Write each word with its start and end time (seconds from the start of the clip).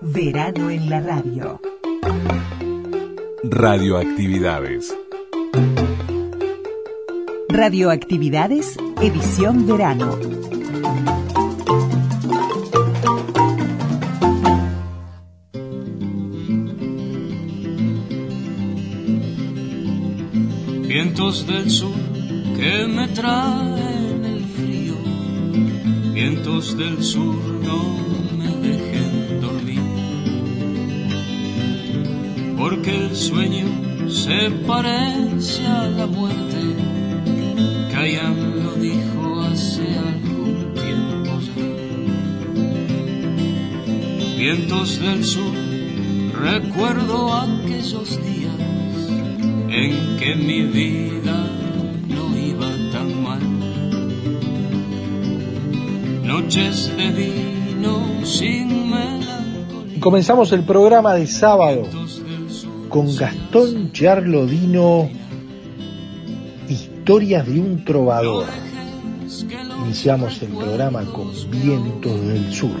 Verano 0.00 0.70
en 0.70 0.90
la 0.90 1.00
radio. 1.00 1.60
Radioactividades. 3.42 4.94
Radioactividades, 7.48 8.76
edición 9.00 9.66
verano. 9.66 10.18
Vientos 20.86 21.46
del 21.46 21.70
sur 21.70 21.94
que 22.56 22.86
me 22.86 23.08
traen 23.08 24.24
el 24.24 24.44
frío, 24.44 24.94
vientos 26.12 26.76
del 26.76 27.02
sur 27.02 27.36
no 27.62 28.05
porque 32.68 32.96
el 32.96 33.14
sueño 33.14 33.66
se 34.08 34.50
parece 34.66 35.64
a 35.64 35.86
la 35.86 36.06
muerte, 36.08 36.58
Cayan 37.92 38.64
lo 38.64 38.72
dijo 38.72 39.40
hace 39.42 39.86
algún 39.96 40.74
tiempo 40.74 41.38
ya. 41.46 41.52
Vientos 44.36 44.98
del 44.98 45.24
sur, 45.24 45.54
recuerdo 46.42 47.32
aquellos 47.34 48.20
días 48.24 48.58
en 49.68 50.16
que 50.18 50.34
mi 50.34 50.62
vida 50.62 51.48
no 52.08 52.36
iba 52.36 52.68
tan 52.90 53.22
mal. 53.22 53.42
Noches 56.24 56.90
de 56.96 57.10
vino 57.12 58.24
sin 58.24 58.90
melancolía. 58.90 60.00
Comenzamos 60.00 60.50
el 60.50 60.64
programa 60.64 61.14
de 61.14 61.28
sábado 61.28 62.05
con 62.96 63.14
Gastón 63.14 63.92
Charlodino, 63.92 65.10
Historias 66.66 67.46
de 67.46 67.60
un 67.60 67.84
trovador. 67.84 68.46
Iniciamos 69.84 70.40
el 70.40 70.48
programa 70.48 71.04
con 71.04 71.30
Vientos 71.50 72.26
del 72.26 72.54
Sur. 72.54 72.80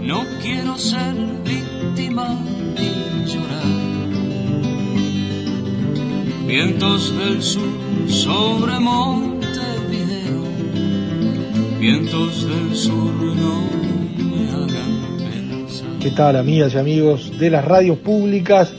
No 0.00 0.22
quiero 0.40 0.78
ser 0.78 1.16
víctima 1.44 2.38
ni 2.78 3.24
llorar. 3.26 3.64
Vientos 6.46 7.18
del 7.18 7.42
sur 7.42 7.62
sobre 8.06 8.78
Montevideo. 8.78 10.44
Vientos 11.80 12.46
del 12.46 12.76
sur 12.76 13.12
no 13.12 13.64
me 14.18 14.50
hagan 14.52 15.18
pensar. 15.18 15.98
¿Qué 15.98 16.12
tal 16.12 16.36
amigas 16.36 16.74
y 16.74 16.78
amigos 16.78 17.36
de 17.40 17.50
las 17.50 17.64
radios 17.64 17.98
públicas? 17.98 18.72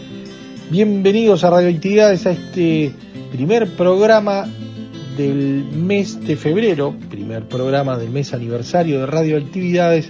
Bienvenidos 0.70 1.44
a 1.44 1.50
Radioactividades 1.50 2.26
a 2.26 2.32
este 2.32 2.94
primer 3.32 3.76
programa 3.76 4.48
del 5.18 5.66
mes 5.72 6.20
de 6.26 6.36
febrero, 6.36 6.96
primer 7.10 7.48
programa 7.48 7.98
del 7.98 8.10
mes 8.10 8.34
aniversario 8.34 9.02
de 9.02 9.06
Radioactividades, 9.06 10.08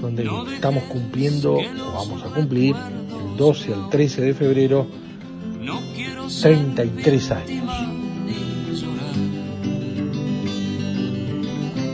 donde 0.00 0.28
estamos 0.54 0.82
cumpliendo, 0.84 1.54
o 1.54 1.92
vamos 1.94 2.22
a 2.24 2.34
cumplir, 2.34 2.74
el 2.76 3.36
12 3.36 3.74
al 3.74 3.88
13 3.90 4.22
de 4.22 4.34
febrero, 4.34 4.86
No 5.60 5.80
quiero 5.94 6.28
ser 6.28 6.56
33 6.74 7.30
años. 7.30 7.64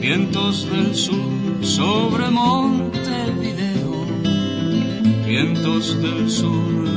Vientos 0.00 0.70
del 0.70 0.94
sur 0.94 1.16
sobre 1.62 2.30
Montevideo. 2.30 4.06
Vientos 5.26 6.00
del 6.00 6.30
sur 6.30 6.95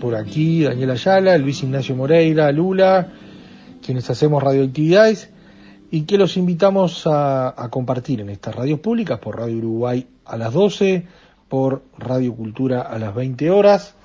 por 0.00 0.14
aquí 0.14 0.62
Daniel 0.62 0.92
Ayala, 0.92 1.36
Luis 1.38 1.64
Ignacio 1.64 1.96
Moreira, 1.96 2.52
Lula, 2.52 3.08
quienes 3.84 4.08
hacemos 4.08 4.40
radioactividades 4.40 5.30
y 5.90 6.02
que 6.02 6.16
los 6.16 6.36
invitamos 6.36 7.08
a, 7.08 7.48
a 7.60 7.68
compartir 7.68 8.20
en 8.20 8.30
estas 8.30 8.54
radios 8.54 8.78
públicas 8.78 9.18
por 9.18 9.40
Radio 9.40 9.56
Uruguay 9.56 10.06
a 10.24 10.36
las 10.36 10.52
12, 10.52 11.04
por 11.48 11.82
Radio 11.98 12.32
Cultura 12.36 12.82
a 12.82 12.96
las 13.00 13.12
20 13.12 13.50
horas, 13.50 13.95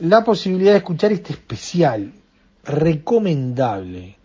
la 0.00 0.24
posibilidad 0.24 0.72
de 0.72 0.78
escuchar 0.78 1.12
este 1.12 1.32
especial 1.32 2.12
recomendable, 2.64 4.16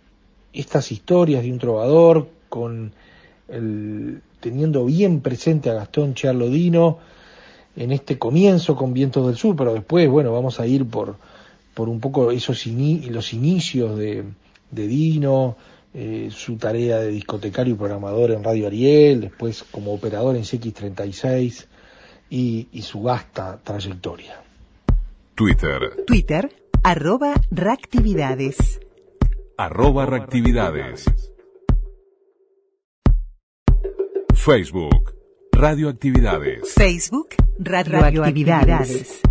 estas 0.51 0.91
historias 0.91 1.43
de 1.43 1.51
un 1.51 1.59
trovador 1.59 2.29
con 2.49 2.91
el, 3.47 4.21
teniendo 4.39 4.85
bien 4.85 5.21
presente 5.21 5.69
a 5.69 5.73
Gastón 5.73 6.13
Charlodino, 6.13 6.99
en 7.75 7.91
este 7.91 8.19
comienzo 8.19 8.75
con 8.75 8.93
Vientos 8.93 9.25
del 9.25 9.35
Sur, 9.35 9.55
pero 9.55 9.73
después, 9.73 10.07
bueno, 10.07 10.31
vamos 10.31 10.59
a 10.59 10.67
ir 10.67 10.85
por, 10.85 11.15
por 11.73 11.89
un 11.89 11.99
poco 11.99 12.29
esos 12.29 12.67
los 12.67 13.33
inicios 13.33 13.97
de, 13.97 14.25
de 14.69 14.87
Dino, 14.87 15.55
eh, 15.95 16.29
su 16.31 16.57
tarea 16.57 16.99
de 16.99 17.09
discotecario 17.09 17.73
y 17.73 17.77
programador 17.77 18.31
en 18.31 18.43
Radio 18.43 18.67
Ariel, 18.67 19.21
después 19.21 19.63
como 19.63 19.93
operador 19.93 20.35
en 20.35 20.43
CX36 20.43 21.65
y, 22.29 22.67
y 22.71 22.81
su 22.83 23.01
vasta 23.01 23.59
trayectoria. 23.63 24.43
Twitter, 25.35 26.05
Twitter, 26.05 26.51
arroba 26.83 27.33
reactividades. 27.49 28.79
arroba 29.57 30.05
reactividades. 30.05 31.05
Facebook, 34.35 35.15
radioactividades. 35.51 36.75
Facebook, 36.75 37.33
radioactividades. 37.57 39.21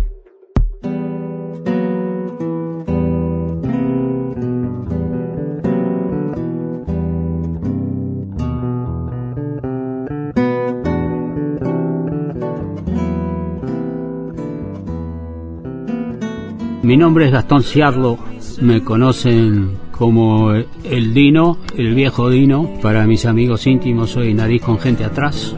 Mi 16.83 16.97
nombre 16.97 17.27
es 17.27 17.31
Gastón 17.31 17.63
Ciarlo, 17.63 18.19
me 18.59 18.83
conocen 18.83 19.79
como 19.89 20.51
el 20.51 21.13
Dino, 21.13 21.59
el 21.77 21.95
viejo 21.95 22.29
Dino. 22.29 22.77
Para 22.81 23.05
mis 23.05 23.25
amigos 23.25 23.65
íntimos 23.67 24.09
soy 24.09 24.33
nariz 24.33 24.61
con 24.61 24.77
gente 24.77 25.05
atrás. 25.05 25.55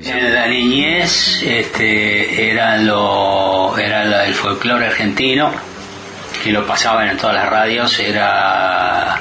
En 0.00 0.34
la 0.34 0.48
niñez 0.48 1.42
este, 1.42 2.52
era, 2.52 2.78
lo, 2.78 3.76
era 3.76 4.24
el 4.24 4.32
folclore 4.32 4.86
argentino 4.86 5.50
que 6.42 6.52
lo 6.52 6.66
pasaban 6.66 7.08
en 7.08 7.18
todas 7.18 7.36
las 7.36 7.50
radios, 7.50 8.00
era 8.00 9.20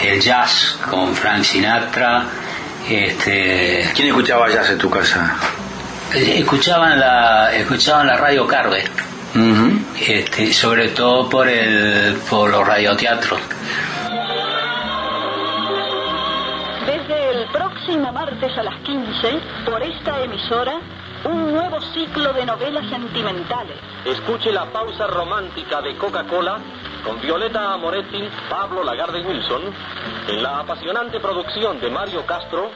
el 0.00 0.20
jazz 0.20 0.75
con 0.90 1.14
Frank 1.14 1.42
Sinatra, 1.42 2.24
este, 2.88 3.90
¿Quién 3.94 4.08
escuchaba 4.08 4.48
jazz 4.48 4.70
en 4.70 4.78
tu 4.78 4.88
casa? 4.88 5.36
escuchaban 6.14 6.98
la 6.98 7.52
escuchaban 7.52 8.06
la 8.06 8.16
radio 8.16 8.46
Carve, 8.46 8.84
este, 10.00 10.52
sobre 10.52 10.88
todo 10.88 11.28
por 11.28 11.48
el 11.48 12.16
por 12.30 12.48
los 12.50 12.66
radioteatros. 12.66 13.40
Desde 16.86 17.30
el 17.32 17.48
próximo 17.50 18.12
martes 18.12 18.56
a 18.56 18.62
las 18.62 18.80
15, 18.82 19.40
por 19.64 19.82
esta 19.82 20.22
emisora, 20.22 20.80
nuevo 21.76 21.92
ciclo 21.92 22.32
de 22.32 22.46
novelas 22.46 22.88
sentimentales. 22.88 23.76
Escuche 24.04 24.52
la 24.52 24.66
pausa 24.66 25.06
romántica 25.06 25.80
de 25.82 25.96
Coca-Cola 25.96 26.58
con 27.04 27.20
Violeta 27.20 27.74
Amoretti, 27.74 28.28
Pablo 28.48 28.82
Lagarde 28.82 29.20
Wilson, 29.22 29.62
en 30.28 30.42
la 30.42 30.60
apasionante 30.60 31.20
producción 31.20 31.80
de 31.80 31.90
Mario 31.90 32.24
Castro, 32.26 32.70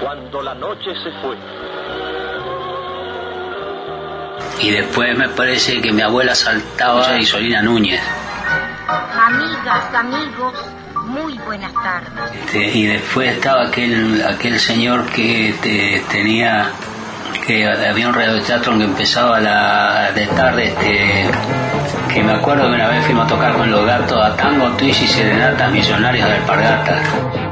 Cuando 0.00 0.42
la 0.42 0.54
noche 0.54 0.90
se 1.02 1.10
fue. 1.20 1.36
Y 4.60 4.70
después 4.70 5.16
me 5.16 5.28
parece 5.28 5.80
que 5.80 5.92
mi 5.92 6.02
abuela 6.02 6.34
saltaba 6.34 7.16
y 7.16 7.24
Solina 7.24 7.62
Núñez. 7.62 8.02
Amigas, 9.26 9.94
amigos, 9.94 10.54
muy 11.06 11.38
buenas 11.38 11.72
tardes. 11.74 12.32
Este, 12.32 12.78
y 12.78 12.86
después 12.86 13.36
estaba 13.36 13.66
aquel 13.66 14.24
aquel 14.26 14.58
señor 14.58 15.06
que 15.10 15.50
este, 15.50 16.04
tenía 16.10 16.72
que 17.46 17.66
había 17.66 18.08
un 18.08 18.14
radioteatro 18.14 18.76
que 18.78 18.84
empezaba 18.84 19.40
la 19.40 20.12
de 20.14 20.26
tarde 20.28 20.64
este 20.64 21.30
que 22.12 22.22
me 22.22 22.32
acuerdo 22.32 22.68
que 22.68 22.74
una 22.74 22.88
vez 22.88 23.04
fuimos 23.04 23.26
a 23.26 23.28
tocar 23.28 23.54
con 23.54 23.70
los 23.70 23.84
gatos 23.84 24.24
a 24.24 24.36
tango, 24.36 24.68
twist 24.76 25.02
y 25.02 25.06
serenata 25.06 25.68
millonarios 25.68 26.28
del 26.28 26.42
Pargata. 26.42 27.43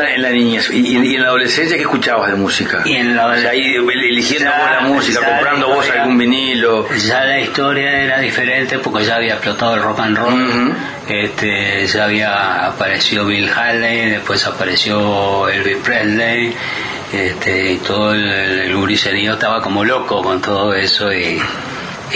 La, 0.00 0.14
en 0.14 0.22
la 0.22 0.30
niñez. 0.30 0.70
¿Y, 0.72 0.96
y 0.96 1.14
en 1.14 1.22
la 1.22 1.28
adolescencia 1.28 1.76
qué 1.76 1.82
escuchabas 1.82 2.30
de 2.30 2.36
música? 2.36 2.82
Y 2.84 2.94
en 2.94 3.14
la 3.16 3.26
O 3.26 3.36
sea, 3.36 3.50
ahí 3.50 3.76
eligiendo 3.76 4.50
Ya, 4.50 4.58
vos 4.58 4.70
la 4.70 4.80
música, 4.80 5.20
comprando 5.26 5.68
la 5.68 5.74
vos 5.74 5.90
algún 5.90 6.18
vinilo. 6.18 6.88
Ya 6.96 7.24
la 7.24 7.40
historia 7.40 8.02
era 8.02 8.18
diferente 8.20 8.78
porque 8.78 9.04
ya 9.04 9.16
había 9.16 9.34
explotado 9.34 9.74
el 9.74 9.82
rock 9.82 10.00
and 10.00 10.16
roll, 10.16 10.74
este, 11.08 11.86
ya 11.86 12.04
había 12.04 12.66
aparecido 12.66 13.26
Bill 13.26 13.48
Haley, 13.48 14.10
después 14.10 14.46
apareció 14.46 15.48
Elvis 15.48 15.76
Presley, 15.78 16.54
este, 17.12 17.72
y 17.72 17.76
todo 17.78 18.12
el, 18.12 18.28
el 18.28 18.76
guriserío 18.76 19.34
estaba 19.34 19.60
como 19.60 19.84
loco 19.84 20.22
con 20.22 20.40
todo 20.40 20.74
eso 20.74 21.12
y, 21.12 21.40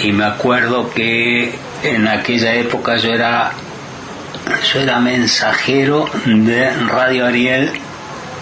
y 0.03 0.13
me 0.13 0.25
acuerdo 0.25 0.91
que 0.93 1.53
en 1.83 2.09
aquella 2.09 2.55
época 2.55 2.97
yo 2.97 3.11
era 3.11 3.53
yo 4.63 4.81
era 4.81 4.99
mensajero 4.99 6.07
de 6.25 6.71
Radio 6.89 7.27
Ariel 7.27 7.71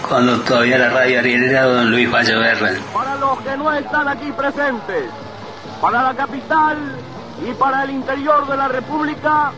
cuando 0.07 0.39
todavía 0.41 0.77
la 0.77 0.89
Radio 0.89 1.19
Ariel 1.19 1.43
era 1.43 1.63
don 1.63 1.91
Luis 1.91 2.11
Valleverren. 2.11 2.81
para 2.93 3.15
los 3.15 3.39
que 3.39 3.57
no 3.57 3.73
están 3.73 4.07
aquí 4.07 4.31
presentes, 4.31 5.05
para 5.81 6.03
la 6.03 6.13
capital 6.13 6.77
y 7.47 7.53
para 7.53 7.83
el 7.83 7.91
interior 7.91 8.47
de 8.47 8.57
la 8.57 8.67
República, 8.67 9.51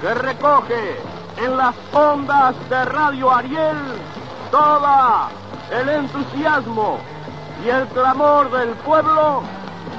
que 0.00 0.14
recoge 0.14 0.96
en 1.38 1.56
las 1.56 1.74
ondas 1.92 2.54
de 2.68 2.84
Radio 2.84 3.32
Ariel 3.32 3.76
toda 4.50 5.28
el 5.70 5.88
entusiasmo 5.88 6.98
y 7.64 7.68
el 7.68 7.86
clamor 7.88 8.50
del 8.50 8.70
pueblo 8.70 9.42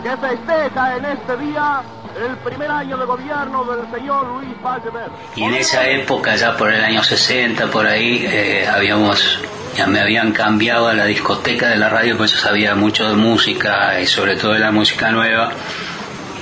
que 0.04 0.16
festeja 0.18 0.98
en 0.98 1.06
este 1.06 1.38
día 1.38 1.82
el 2.25 2.36
primer 2.38 2.69
año 2.72 2.98
de 2.98 3.06
gobierno 3.06 3.64
del 3.66 3.92
señor 3.92 4.25
Luis 4.28 4.50
Vallever. 4.64 5.10
Y 5.36 5.44
en 5.44 5.54
esa 5.56 5.88
época, 5.88 6.36
ya 6.36 6.56
por 6.58 6.72
el 6.72 6.84
año 6.84 7.04
60, 7.04 7.68
por 7.68 7.86
ahí, 7.88 8.25
eh, 8.28 8.68
habíamos, 8.68 9.40
ya 9.75 9.88
me 9.88 10.00
habían 10.00 10.31
cambiado 10.31 10.88
a 10.88 10.94
la 10.94 11.06
discoteca 11.06 11.69
de 11.69 11.78
la 11.78 11.90
radio, 11.90 12.18
pues 12.18 12.31
yo 12.31 12.38
sabía 12.38 12.75
mucho 12.75 13.08
de 13.10 13.16
música 13.16 14.00
y 14.02 14.06
sobre 14.08 14.36
todo 14.36 14.54
de 14.54 14.60
la 14.60 14.72
música 14.72 15.10
nueva. 15.12 15.52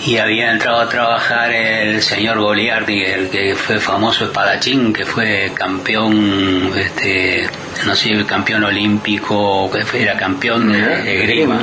Y 0.05 0.17
había 0.17 0.51
entrado 0.51 0.81
a 0.81 0.89
trabajar 0.89 1.51
el 1.51 2.01
señor 2.01 2.37
Goliardi, 2.37 3.01
el 3.01 3.29
que 3.29 3.55
fue 3.55 3.79
famoso 3.79 4.25
espadachín, 4.25 4.93
que 4.93 5.03
fue 5.05 5.51
campeón, 5.55 6.71
este, 6.77 7.49
no 7.85 7.95
sé, 7.95 8.23
campeón 8.25 8.65
olímpico, 8.65 9.71
que 9.71 9.83
fue- 9.85 10.03
era 10.03 10.15
campeón 10.15 10.71
de, 10.71 10.79
de 11.01 11.15
grima, 11.25 11.59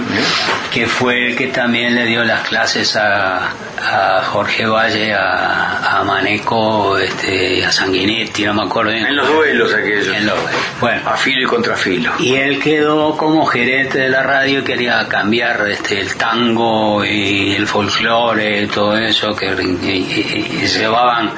que 0.73 0.87
fue 0.87 1.27
el 1.29 1.37
que 1.37 1.49
también 1.49 1.95
le 1.95 2.07
dio 2.07 2.25
las 2.25 2.49
clases 2.49 2.97
a, 2.97 3.51
a 3.83 4.23
Jorge 4.25 4.65
Valle, 4.67 5.13
a, 5.15 5.99
a 6.01 6.05
Maneco, 6.05 6.97
este, 6.99 7.65
a 7.65 7.73
Sanguinetti, 7.73 8.45
no 8.45 8.55
me 8.55 8.63
acuerdo 8.63 8.93
bien. 8.93 9.07
En 9.07 9.17
los 9.17 9.29
duelos 9.29 9.75
aquellos. 9.75 10.07
En 10.09 10.27
los- 10.27 10.39
bueno. 10.81 11.03
A 11.09 11.17
filo 11.17 11.43
y 11.43 11.47
contrafilo. 11.47 12.13
Y 12.21 12.35
él 12.37 12.61
quedó 12.61 13.17
como 13.17 13.45
gerente 13.47 13.99
de 13.99 14.09
la 14.09 14.23
radio 14.23 14.61
y 14.61 14.65
quería 14.65 15.07
cambiar 15.09 15.67
este, 15.69 16.01
el 16.01 16.15
tango 16.17 17.05
y 17.05 17.55
el 17.55 17.67
folclore 17.67 18.63
y 18.63 18.67
todo 18.69 18.97
eso, 18.97 19.35
que 19.35 19.47
y- 19.47 19.87
y- 19.89 20.61
y 20.63 20.67
llevaban 20.67 21.31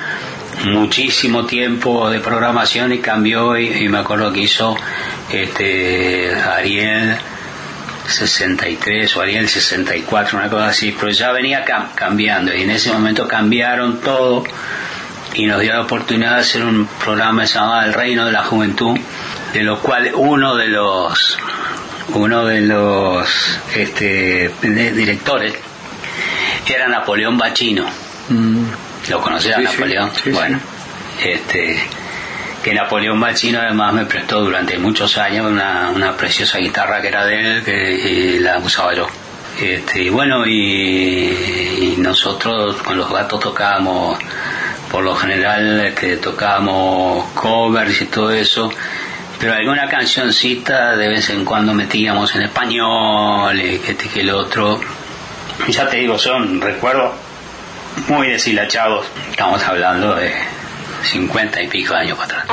muchísimo 0.66 1.44
tiempo 1.46 2.08
de 2.10 2.20
programación 2.20 2.92
y 2.92 2.98
cambió 2.98 3.56
y, 3.58 3.84
y 3.84 3.88
me 3.88 3.98
acuerdo 3.98 4.32
que 4.32 4.40
hizo 4.40 4.76
este 5.30 6.32
Ariel 6.34 7.16
63 8.06 9.16
o 9.16 9.20
Ariel 9.22 9.48
64, 9.48 10.38
una 10.38 10.48
cosa 10.50 10.66
así, 10.66 10.92
pero 10.98 11.10
ya 11.10 11.32
venía 11.32 11.64
cam- 11.64 11.94
cambiando 11.94 12.54
y 12.54 12.62
en 12.62 12.70
ese 12.70 12.92
momento 12.92 13.26
cambiaron 13.26 14.00
todo 14.00 14.44
y 15.34 15.46
nos 15.46 15.60
dio 15.60 15.72
la 15.72 15.80
oportunidad 15.82 16.34
de 16.34 16.40
hacer 16.40 16.64
un 16.64 16.86
programa 17.02 17.44
llamaba 17.44 17.84
El 17.84 17.92
Reino 17.94 18.24
de 18.26 18.32
la 18.32 18.44
Juventud, 18.44 18.96
de 19.52 19.62
lo 19.62 19.80
cual 19.80 20.10
uno 20.14 20.54
de 20.54 20.68
los 20.68 21.38
uno 22.14 22.44
de 22.44 22.60
los 22.60 23.58
este, 23.74 24.50
directores 24.62 25.54
era 26.66 26.86
Napoleón 26.88 27.36
Bachino. 27.38 27.86
¿Lo 29.08 29.20
conocía 29.20 29.56
sí, 29.56 29.62
Napoleón? 29.64 30.10
sí, 30.14 30.20
sí. 30.24 30.30
bueno, 30.30 30.60
este 31.22 31.82
que 32.64 32.72
Napoleón 32.72 33.20
Bachino 33.20 33.60
además 33.60 33.92
me 33.92 34.06
prestó 34.06 34.40
durante 34.40 34.78
muchos 34.78 35.18
años 35.18 35.46
una, 35.46 35.90
una 35.94 36.16
preciosa 36.16 36.56
guitarra 36.56 37.02
que 37.02 37.08
era 37.08 37.26
de 37.26 37.40
él 37.40 37.62
que 37.62 37.92
y 37.92 38.38
la 38.38 38.58
usaba 38.58 38.94
yo. 38.94 39.06
Este, 39.60 40.04
y 40.04 40.08
bueno, 40.08 40.46
y, 40.46 41.94
nosotros 41.98 42.76
con 42.76 42.96
los 42.96 43.10
gatos 43.10 43.38
tocábamos, 43.38 44.18
por 44.90 45.04
lo 45.04 45.14
general 45.14 45.92
que 45.94 46.16
tocábamos 46.16 47.26
covers 47.34 48.00
y 48.00 48.06
todo 48.06 48.30
eso, 48.30 48.70
pero 49.38 49.52
alguna 49.52 49.86
cancioncita 49.88 50.96
de 50.96 51.08
vez 51.08 51.28
en 51.30 51.44
cuando 51.44 51.74
metíamos 51.74 52.34
en 52.34 52.42
español 52.42 53.60
y 53.60 53.78
que 53.78 53.92
este 53.92 54.08
que 54.08 54.20
el 54.20 54.30
otro. 54.30 54.80
Ya 55.68 55.86
te 55.88 55.98
digo, 55.98 56.18
son 56.18 56.62
recuerdos 56.62 57.12
muy 58.08 58.28
deshilachados. 58.28 59.06
Estamos 59.30 59.62
hablando 59.62 60.14
de 60.14 60.53
50 61.04 61.62
y 61.62 61.66
pico 61.68 61.94
años 61.94 62.18
para 62.18 62.40
atrás. 62.40 62.46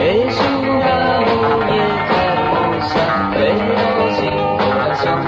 Es 0.00 0.36
una 0.40 1.20
muñeca 1.20 2.18
hermosa, 2.34 3.30
pero 3.34 4.16
sin 4.16 4.36
corazón. 4.58 5.22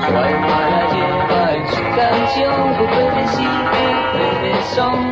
Su 0.00 0.16
alma 0.16 0.60
la 0.70 0.82
lleva 0.92 1.52
en 1.54 1.68
su 1.68 1.82
canción, 1.96 2.74
cupeles 2.74 3.40
y 3.40 3.46
cupeles 3.70 4.66
son. 4.74 5.09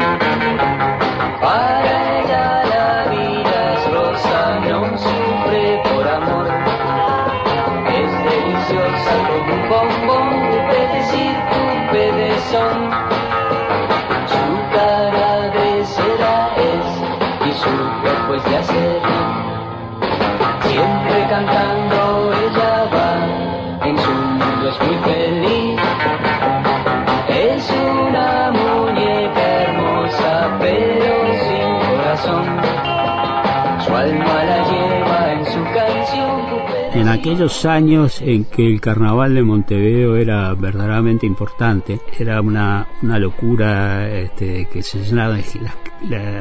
En 37.01 37.09
aquellos 37.09 37.65
años 37.65 38.21
en 38.23 38.45
que 38.45 38.67
el 38.67 38.81
carnaval 38.81 39.35
de 39.35 39.43
Montevideo 39.43 40.17
era 40.17 40.53
verdaderamente 40.55 41.27
importante, 41.27 42.01
era 42.19 42.41
una, 42.41 42.89
una 43.03 43.19
locura 43.19 44.09
este, 44.11 44.67
que 44.67 44.83
se 44.83 44.99
llenaba 45.05 45.35
de, 45.35 45.45
la- 45.61 45.75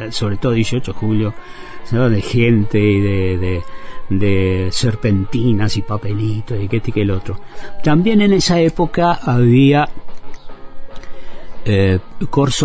la- 0.06 0.12
sobre 0.12 0.38
todo 0.38 0.54
18 0.54 0.94
de 0.94 0.98
julio, 0.98 1.34
se 1.84 1.92
llenaba 1.96 2.10
de 2.10 2.22
gente 2.22 2.80
y 2.80 3.00
de, 3.02 3.38
de, 3.38 3.62
serpentinas 4.72 5.78
y 5.78 5.84
papelitos 5.84 6.58
y 6.62 6.68
que 6.68 6.78
este 6.78 6.90
y 6.90 6.94
que 6.94 7.02
el 7.04 7.12
otro. 7.12 7.40
También 7.84 8.22
en 8.22 8.34
esa 8.34 8.60
época 8.60 9.14
había 9.24 9.88
eh, 11.66 12.00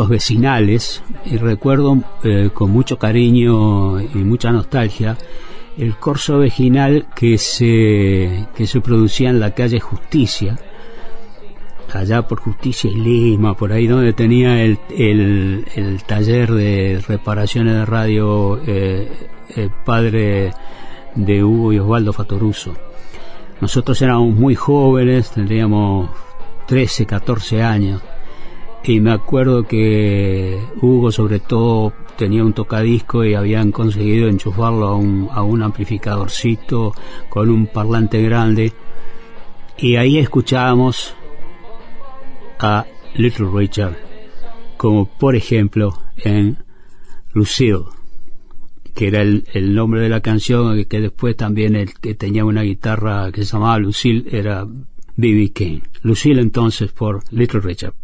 vecinales 0.08 1.02
y 1.26 1.36
recuerdo 1.36 1.98
eh, 2.24 2.50
con 2.54 2.70
mucho 2.70 2.98
cariño 2.98 4.00
y 4.00 4.18
mucha 4.18 4.50
nostalgia 4.50 5.16
el 5.78 5.96
corso 5.96 6.38
vecinal 6.38 7.06
que 7.14 7.38
se 7.38 8.46
que 8.54 8.66
se 8.66 8.80
producía 8.80 9.30
en 9.30 9.40
la 9.40 9.52
calle 9.52 9.80
Justicia 9.80 10.58
allá 11.92 12.22
por 12.22 12.40
Justicia 12.40 12.90
y 12.90 12.94
Lima 12.94 13.54
por 13.54 13.72
ahí 13.72 13.86
donde 13.86 14.12
tenía 14.12 14.62
el, 14.62 14.78
el, 14.90 15.66
el 15.74 16.02
taller 16.04 16.52
de 16.52 17.02
reparaciones 17.06 17.74
de 17.74 17.86
radio 17.86 18.60
eh, 18.66 19.08
el 19.56 19.70
padre 19.84 20.52
de 21.14 21.44
Hugo 21.44 21.74
y 21.74 21.78
Osvaldo 21.78 22.14
Fatoruso. 22.14 22.74
Nosotros 23.60 24.00
éramos 24.00 24.34
muy 24.34 24.54
jóvenes 24.54 25.30
tendríamos 25.30 26.10
13, 26.66 27.06
14 27.06 27.62
años 27.62 28.02
y 28.84 29.00
me 29.00 29.12
acuerdo 29.12 29.64
que 29.64 30.58
Hugo 30.80 31.12
sobre 31.12 31.38
todo 31.38 31.92
tenía 32.16 32.44
un 32.44 32.52
tocadisco 32.52 33.24
y 33.24 33.34
habían 33.34 33.72
conseguido 33.72 34.28
enchufarlo 34.28 34.86
a 34.86 34.96
un, 34.96 35.28
a 35.32 35.42
un 35.42 35.62
amplificadorcito 35.62 36.94
con 37.28 37.50
un 37.50 37.66
parlante 37.66 38.22
grande 38.22 38.72
y 39.78 39.96
ahí 39.96 40.18
escuchábamos 40.18 41.14
a 42.58 42.86
Little 43.14 43.48
Richard 43.52 43.96
como 44.82 45.06
por 45.06 45.36
ejemplo 45.36 45.96
en 46.16 46.58
Lucille, 47.32 47.84
que 48.94 49.06
era 49.06 49.22
el, 49.22 49.44
el 49.52 49.76
nombre 49.76 50.00
de 50.00 50.08
la 50.08 50.20
canción, 50.20 50.84
que 50.86 51.00
después 51.00 51.36
también 51.36 51.76
el 51.76 51.94
que 51.94 52.16
tenía 52.16 52.44
una 52.44 52.62
guitarra 52.62 53.30
que 53.30 53.44
se 53.44 53.52
llamaba 53.52 53.78
Lucille 53.78 54.24
era 54.36 54.66
B.B. 55.16 55.52
King. 55.52 55.80
Lucille 56.02 56.40
entonces 56.40 56.90
por 56.90 57.22
Little 57.30 57.60
Richard. 57.60 57.94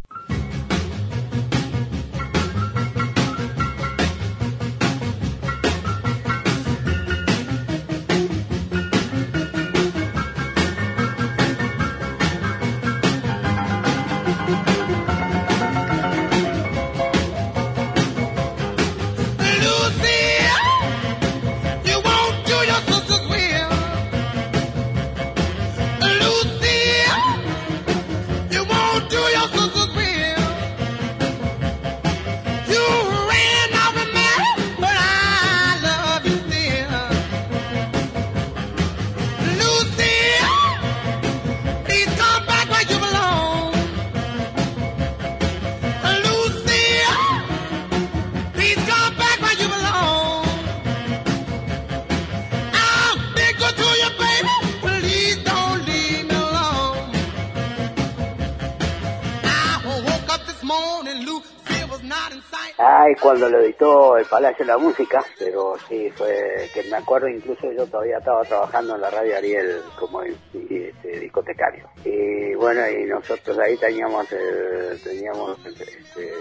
Cuando 63.20 63.48
lo 63.48 63.60
editó 63.60 64.16
el 64.16 64.24
Palacio 64.26 64.64
de 64.64 64.72
la 64.72 64.78
Música, 64.78 65.24
pero 65.38 65.74
sí, 65.88 66.10
fue 66.16 66.68
que 66.72 66.82
me 66.90 66.96
acuerdo 66.96 67.28
incluso 67.28 67.70
yo 67.72 67.86
todavía 67.86 68.18
estaba 68.18 68.42
trabajando 68.44 68.94
en 68.94 69.00
la 69.00 69.10
radio 69.10 69.36
Ariel 69.36 69.82
como 69.98 70.22
este, 70.22 70.92
discotecario. 71.20 71.88
Y 72.04 72.54
bueno, 72.54 72.88
y 72.88 73.04
nosotros 73.06 73.58
ahí 73.58 73.76
teníamos, 73.76 74.30
el- 74.32 75.00
teníamos, 75.02 75.58
este, 75.66 76.32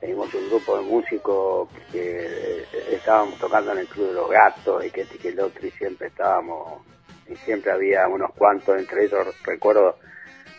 teníamos 0.00 0.32
un 0.34 0.48
grupo 0.48 0.76
de 0.78 0.82
músicos 0.84 1.68
que 1.92 2.26
eh, 2.26 2.64
estábamos 2.92 3.38
tocando 3.38 3.72
en 3.72 3.78
el 3.78 3.86
Club 3.88 4.08
de 4.08 4.14
los 4.14 4.30
Gatos 4.30 4.84
y 4.84 4.90
que 4.90 5.02
este 5.02 5.18
que 5.18 5.28
el 5.28 5.40
otro 5.40 5.66
y 5.66 5.70
siempre 5.72 6.08
estábamos, 6.08 6.82
y 7.28 7.36
siempre 7.36 7.72
había 7.72 8.06
unos 8.08 8.32
cuantos, 8.34 8.76
entre 8.78 9.04
ellos 9.04 9.26
recuerdo 9.44 9.96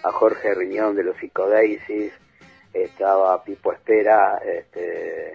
a 0.04 0.12
Jorge 0.12 0.54
Riñón 0.56 0.96
de 0.96 1.04
los 1.04 1.18
Psicodaisies, 1.18 2.14
estaba 2.74 3.44
Pipo 3.44 3.74
Espera, 3.74 4.38
este, 4.46 5.34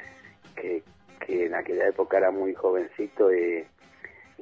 que, 0.55 0.83
que 1.21 1.47
en 1.47 1.55
aquella 1.55 1.89
época 1.89 2.19
era 2.19 2.31
muy 2.31 2.55
jovencito 2.55 3.33
y, 3.33 3.65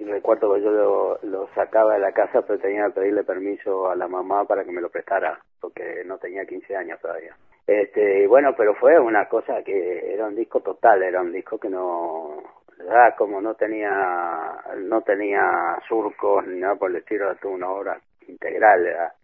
recuerdo 0.05 0.55
que 0.55 0.63
yo 0.63 1.19
lo, 1.23 1.49
sacaba 1.55 1.95
de 1.95 2.01
la 2.01 2.13
casa 2.13 2.43
pero 2.43 2.59
tenía 2.59 2.87
que 2.87 3.01
pedirle 3.01 3.25
permiso 3.25 3.89
a 3.89 3.95
la 3.95 4.09
mamá 4.09 4.45
para 4.45 4.65
que 4.65 4.73
me 4.73 4.81
lo 4.81 4.91
prestara 4.91 5.41
porque 5.61 6.03
no 6.05 6.19
tenía 6.19 6.45
15 6.45 6.77
años 6.77 7.01
todavía. 7.01 7.35
Este, 7.67 8.25
y 8.25 8.27
bueno, 8.27 8.55
pero 8.57 8.75
fue 8.75 8.99
una 8.99 9.29
cosa 9.29 9.63
que 9.63 10.13
era 10.13 10.27
un 10.27 10.35
disco 10.35 10.61
total, 10.61 11.03
era 11.03 11.21
un 11.21 11.33
disco 11.33 11.59
que 11.59 11.69
no, 11.69 12.43
ya 12.85 13.15
como 13.17 13.41
no 13.41 13.55
tenía, 13.55 14.61
no 14.79 15.03
tenía 15.03 15.79
surcos 15.89 16.47
ni 16.47 16.59
nada 16.59 16.75
por 16.75 16.91
el 16.91 16.97
estilo, 16.97 17.31
era 17.31 17.49
una 17.49 17.71
obra 17.71 18.01
integral, 18.27 18.87
era, 18.87 19.15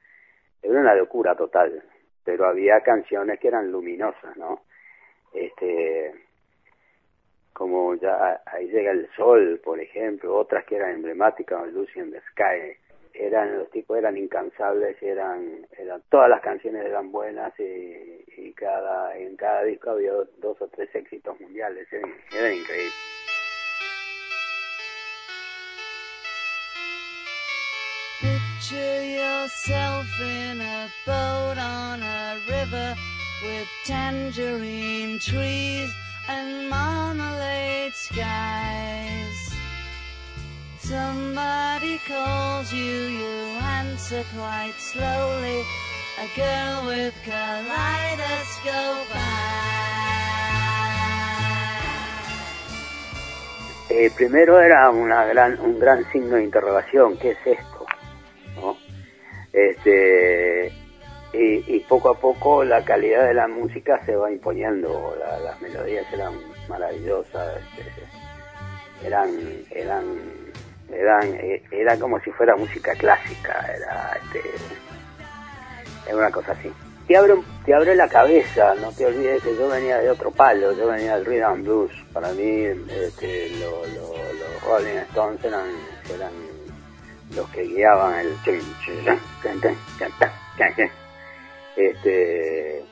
era 0.62 0.80
una 0.80 0.94
locura 0.94 1.34
total, 1.34 1.82
pero 2.28 2.46
había 2.46 2.82
canciones 2.82 3.40
que 3.40 3.48
eran 3.48 3.72
luminosas, 3.72 4.36
¿no? 4.36 4.60
Este, 5.32 6.12
como 7.54 7.94
ya 7.94 8.42
ahí 8.44 8.68
llega 8.68 8.90
el 8.90 9.08
sol, 9.16 9.58
por 9.64 9.80
ejemplo, 9.80 10.36
otras 10.36 10.66
que 10.66 10.76
eran 10.76 10.96
emblemáticas, 10.96 11.72
Lucy 11.72 12.00
in 12.00 12.10
the 12.10 12.20
Sky, 12.32 12.76
eran 13.14 13.58
los 13.58 13.70
tipos 13.70 13.96
eran 13.96 14.18
incansables, 14.18 15.02
eran, 15.02 15.66
eran 15.78 16.02
todas 16.10 16.28
las 16.28 16.42
canciones 16.42 16.84
eran 16.84 17.10
buenas 17.10 17.54
y, 17.58 18.52
cada 18.52 19.16
en 19.16 19.34
cada 19.36 19.62
disco 19.62 19.90
había 19.90 20.12
dos, 20.12 20.28
dos 20.38 20.60
o 20.60 20.68
tres 20.68 20.94
éxitos 20.94 21.40
mundiales, 21.40 21.90
eran, 21.90 22.12
eran 22.36 22.52
increíbles. 22.52 23.17
Picture 28.68 29.02
yourself 29.02 30.06
in 30.20 30.60
a 30.60 30.88
boat 31.06 31.56
on 31.56 32.02
a 32.02 32.36
river 32.50 32.94
with 33.42 33.66
tangerine 33.86 35.18
trees 35.20 35.90
and 36.28 36.68
marmalade 36.68 37.94
skies. 37.94 39.54
Somebody 40.80 41.98
calls 42.06 42.70
you, 42.70 42.84
you 42.84 43.56
answer 43.80 44.22
quite 44.36 44.74
slowly. 44.76 45.64
A 46.20 46.28
girl 46.36 46.86
with 46.88 47.14
kaleidoscope 47.24 49.08
Eh, 53.88 54.12
primero 54.14 54.60
era 54.60 54.90
una 54.90 55.24
gran, 55.24 55.58
un 55.58 55.78
gran 55.78 56.04
signo 56.12 56.36
de 56.36 56.44
interrogación, 56.44 57.16
¿qué 57.16 57.30
es 57.30 57.46
esto? 57.46 57.77
Este, 59.52 60.72
y, 61.32 61.80
poco 61.80 62.10
a 62.10 62.18
poco 62.20 62.64
la 62.64 62.84
calidad 62.84 63.26
de 63.26 63.34
la 63.34 63.48
música 63.48 64.00
se 64.04 64.14
va 64.16 64.30
imponiendo, 64.30 65.14
la- 65.18 65.38
las 65.40 65.60
melodías 65.60 66.04
eran 66.12 66.34
maravillosas, 66.68 67.58
este, 67.78 69.06
eran, 69.06 69.30
eran, 69.70 70.04
eran, 70.92 71.34
eh, 71.34 71.62
era 71.70 71.96
como 71.98 72.18
si 72.20 72.30
fuera 72.32 72.56
música 72.56 72.92
clásica, 72.92 73.64
era, 73.76 74.18
este, 74.22 74.50
era 76.06 76.16
una 76.16 76.30
cosa 76.30 76.52
así. 76.52 76.70
Te 77.06 77.16
abre, 77.16 77.34
te 77.64 77.72
abre 77.74 77.94
la 77.96 78.08
cabeza, 78.08 78.74
no 78.82 78.92
te 78.92 79.06
olvides 79.06 79.42
que 79.42 79.56
yo 79.56 79.68
venía 79.68 79.96
de 79.98 80.10
otro 80.10 80.30
palo, 80.30 80.72
yo 80.72 80.88
venía 80.88 81.14
del 81.16 81.24
rhythm 81.24 81.62
blues. 81.62 81.90
Para 82.12 82.32
mí, 82.32 82.64
este, 82.64 83.48
lo- 83.60 83.86
lo- 83.86 84.32
los 84.34 84.62
Rolling 84.62 84.98
Stones 85.08 85.42
eran, 85.42 85.70
eran 86.14 86.32
los 87.34 87.48
que 87.50 87.62
guiaban 87.64 88.20
el 88.20 88.34
este 91.76 92.82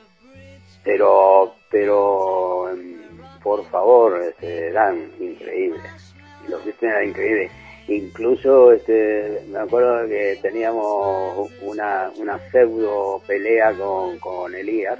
pero 0.83 1.53
pero 1.69 2.69
mm, 2.73 3.41
por 3.41 3.65
favor 3.65 4.21
este, 4.23 4.67
eran 4.67 5.11
increíbles. 5.19 6.13
Los 6.47 6.63
Beatles 6.63 6.91
eran 6.91 7.09
increíbles. 7.09 7.51
Incluso 7.87 8.71
este 8.71 9.41
me 9.49 9.59
acuerdo 9.59 10.07
que 10.07 10.39
teníamos 10.41 11.51
una 11.61 12.11
una 12.17 12.39
pseudo 12.51 13.21
pelea 13.27 13.73
con, 13.73 14.17
con 14.19 14.53
Elías 14.55 14.99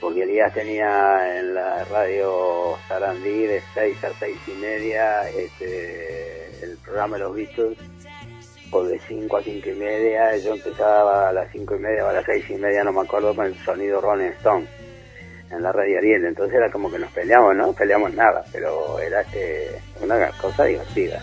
porque 0.00 0.22
Elías 0.22 0.52
tenía 0.54 1.38
en 1.38 1.54
la 1.54 1.84
radio 1.84 2.76
Sarandí 2.88 3.46
de 3.46 3.62
6 3.74 4.04
a 4.04 4.12
6 4.18 4.36
y 4.46 4.52
media 4.52 5.28
este, 5.30 6.64
el 6.64 6.78
programa 6.78 7.16
de 7.18 7.22
los 7.24 7.34
Beatles 7.34 7.78
o 8.70 8.84
de 8.84 8.98
5 8.98 9.36
a 9.36 9.42
5 9.42 9.68
y 9.68 9.74
media, 9.74 10.36
yo 10.36 10.54
empezaba 10.54 11.28
a 11.28 11.32
las 11.32 11.50
5 11.52 11.76
y 11.76 11.78
media 11.78 12.04
o 12.04 12.08
a 12.08 12.12
las 12.12 12.24
6 12.24 12.50
y 12.50 12.54
media, 12.54 12.84
no 12.84 12.92
me 12.92 13.00
acuerdo, 13.00 13.34
con 13.34 13.46
el 13.46 13.54
sonido 13.64 14.00
Rolling 14.00 14.30
Stone 14.38 14.66
en 15.50 15.62
la 15.62 15.72
radio 15.72 15.98
Ariel, 15.98 16.24
entonces 16.24 16.56
era 16.56 16.70
como 16.70 16.90
que 16.90 16.98
nos 16.98 17.10
peleamos, 17.10 17.56
¿no? 17.56 17.72
Peleamos 17.72 18.14
nada, 18.14 18.44
pero 18.52 18.98
era 19.00 19.22
este, 19.22 19.80
una 20.00 20.30
cosa 20.40 20.64
divertida. 20.64 21.20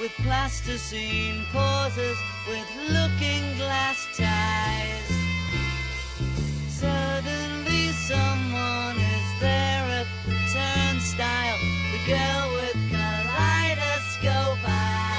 with 0.00 0.12
plasticine 0.22 1.44
pauses, 1.52 2.16
with 2.48 2.68
looking 2.88 3.42
glass 3.56 4.06
ties. 4.16 5.10
Suddenly 6.68 7.90
someone 8.06 8.96
is 8.96 9.40
there 9.40 9.84
at 10.00 10.06
the 10.24 10.38
turnstile, 10.54 11.58
the 11.92 12.00
girl 12.06 12.46
with 12.54 12.78
kaleidoscope 12.92 14.62
eyes. 14.66 15.18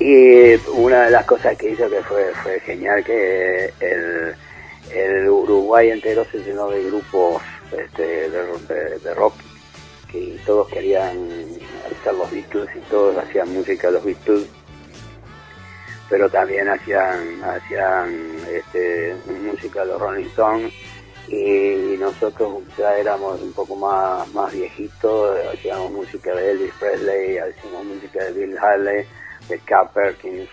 Y 0.00 0.56
una 0.76 1.04
de 1.04 1.10
las 1.12 1.24
cosas 1.26 1.56
que 1.56 1.70
hizo 1.70 1.88
que 1.88 2.02
fue, 2.02 2.32
fue 2.42 2.58
genial, 2.60 3.04
que 3.04 3.72
el, 3.80 4.34
el 4.92 5.28
Uruguay 5.28 5.90
entero 5.90 6.26
se 6.30 6.38
llenó 6.38 6.68
de 6.70 6.82
grupos 6.84 7.40
este, 7.70 8.30
de, 8.30 8.58
de, 8.68 8.98
de 8.98 9.14
rock 9.14 9.34
que 10.16 10.38
todos 10.46 10.68
querían 10.68 11.28
hacer 11.84 12.14
los 12.14 12.30
Beatles 12.30 12.68
y 12.74 12.80
todos 12.90 13.16
hacían 13.18 13.52
música 13.52 13.88
de 13.88 13.92
los 13.94 14.04
Beatles 14.04 14.48
pero 16.08 16.30
también 16.30 16.68
hacían 16.68 17.42
hacían 17.42 18.36
este, 18.48 19.16
música 19.42 19.80
de 19.80 19.86
los 19.86 20.00
Rolling 20.00 20.26
Stones. 20.26 20.72
Y 21.28 21.96
nosotros 21.98 22.62
ya 22.78 22.96
éramos 22.96 23.42
un 23.42 23.52
poco 23.52 23.74
más 23.74 24.32
más 24.32 24.52
viejitos 24.52 25.36
hacíamos 25.52 25.90
música 25.90 26.32
de 26.32 26.52
Elvis 26.52 26.72
Presley 26.78 27.38
hacíamos 27.38 27.84
música 27.84 28.24
de 28.24 28.32
Bill 28.32 28.56
Haley 28.56 29.04
de 29.48 29.58
Cap 29.60 29.92
Perkins 29.92 30.48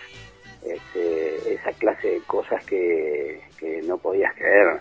este, 0.64 1.54
esa 1.54 1.70
clase 1.74 2.08
de 2.08 2.20
cosas 2.22 2.64
que, 2.64 3.40
que 3.56 3.82
no 3.82 3.98
podías 3.98 4.34
creer 4.34 4.80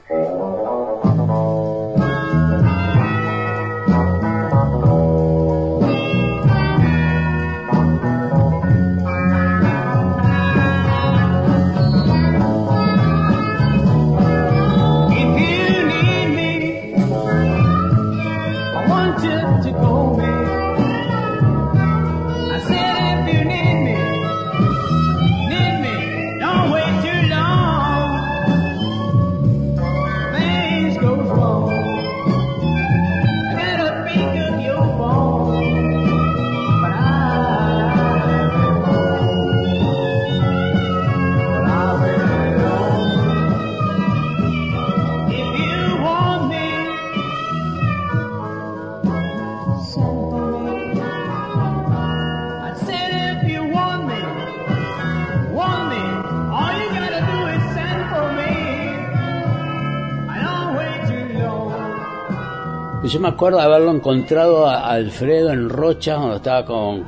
Yo 63.14 63.20
me 63.20 63.28
acuerdo 63.28 63.60
haberlo 63.60 63.92
encontrado 63.92 64.66
a 64.66 64.90
Alfredo 64.90 65.52
en 65.54 65.70
Rocha 65.70 66.16
cuando 66.16 66.38
estaba 66.38 66.66
con, 66.66 67.04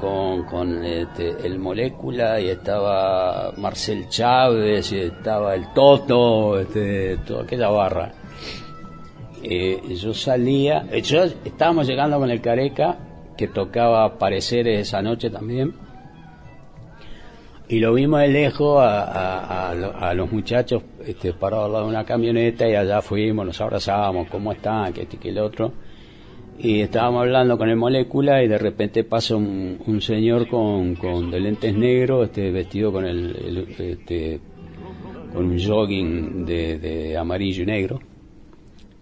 con, 0.46 0.86
este, 0.86 1.36
el 1.44 1.58
Molécula 1.58 2.40
y 2.40 2.50
estaba 2.50 3.52
Marcel 3.58 4.08
Chávez 4.08 4.92
y 4.92 5.00
estaba 5.00 5.56
el 5.56 5.74
Toto, 5.74 6.60
este, 6.60 7.18
toda 7.26 7.42
aquella 7.42 7.70
barra. 7.70 8.12
Eh, 9.42 9.82
yo 10.00 10.14
salía, 10.14 10.86
eh, 10.92 11.02
yo 11.02 11.24
estábamos 11.24 11.88
llegando 11.88 12.20
con 12.20 12.30
el 12.30 12.40
Careca 12.40 13.00
que 13.36 13.48
tocaba 13.48 14.20
Pareceres 14.20 14.88
esa 14.88 15.02
noche 15.02 15.32
también 15.32 15.74
y 17.68 17.80
lo 17.80 17.96
vimos 17.96 18.20
de 18.20 18.28
lejos 18.28 18.78
a 18.80 20.14
los 20.16 20.32
muchachos 20.32 20.84
este, 21.04 21.34
parados 21.34 21.66
al 21.66 21.72
lado 21.72 21.86
de 21.86 21.90
una 21.90 22.06
camioneta 22.06 22.68
y 22.68 22.76
allá 22.76 23.02
fuimos, 23.02 23.44
nos 23.44 23.60
abrazábamos, 23.60 24.28
¿cómo 24.30 24.52
están? 24.52 24.94
Que 24.94 25.02
este 25.02 25.18
que 25.18 25.30
el 25.30 25.40
otro. 25.40 25.74
Y 26.58 26.82
estábamos 26.82 27.22
hablando 27.24 27.58
con 27.58 27.70
el 27.70 27.76
molécula 27.76 28.42
y 28.44 28.48
de 28.48 28.58
repente 28.58 29.04
pasa 29.04 29.36
un, 29.36 29.78
un 29.86 30.02
señor 30.02 30.48
con, 30.48 30.96
con 30.96 31.30
de 31.30 31.40
lentes 31.40 31.76
negros, 31.76 32.28
este, 32.28 32.50
vestido 32.52 32.92
con 32.94 33.06
el, 33.06 33.68
este, 33.78 34.40
con 35.34 35.46
un 35.48 35.60
jogging 35.60 36.46
de, 36.46 37.18
amarillo 37.18 37.64
y 37.64 37.66
negro. 37.66 38.00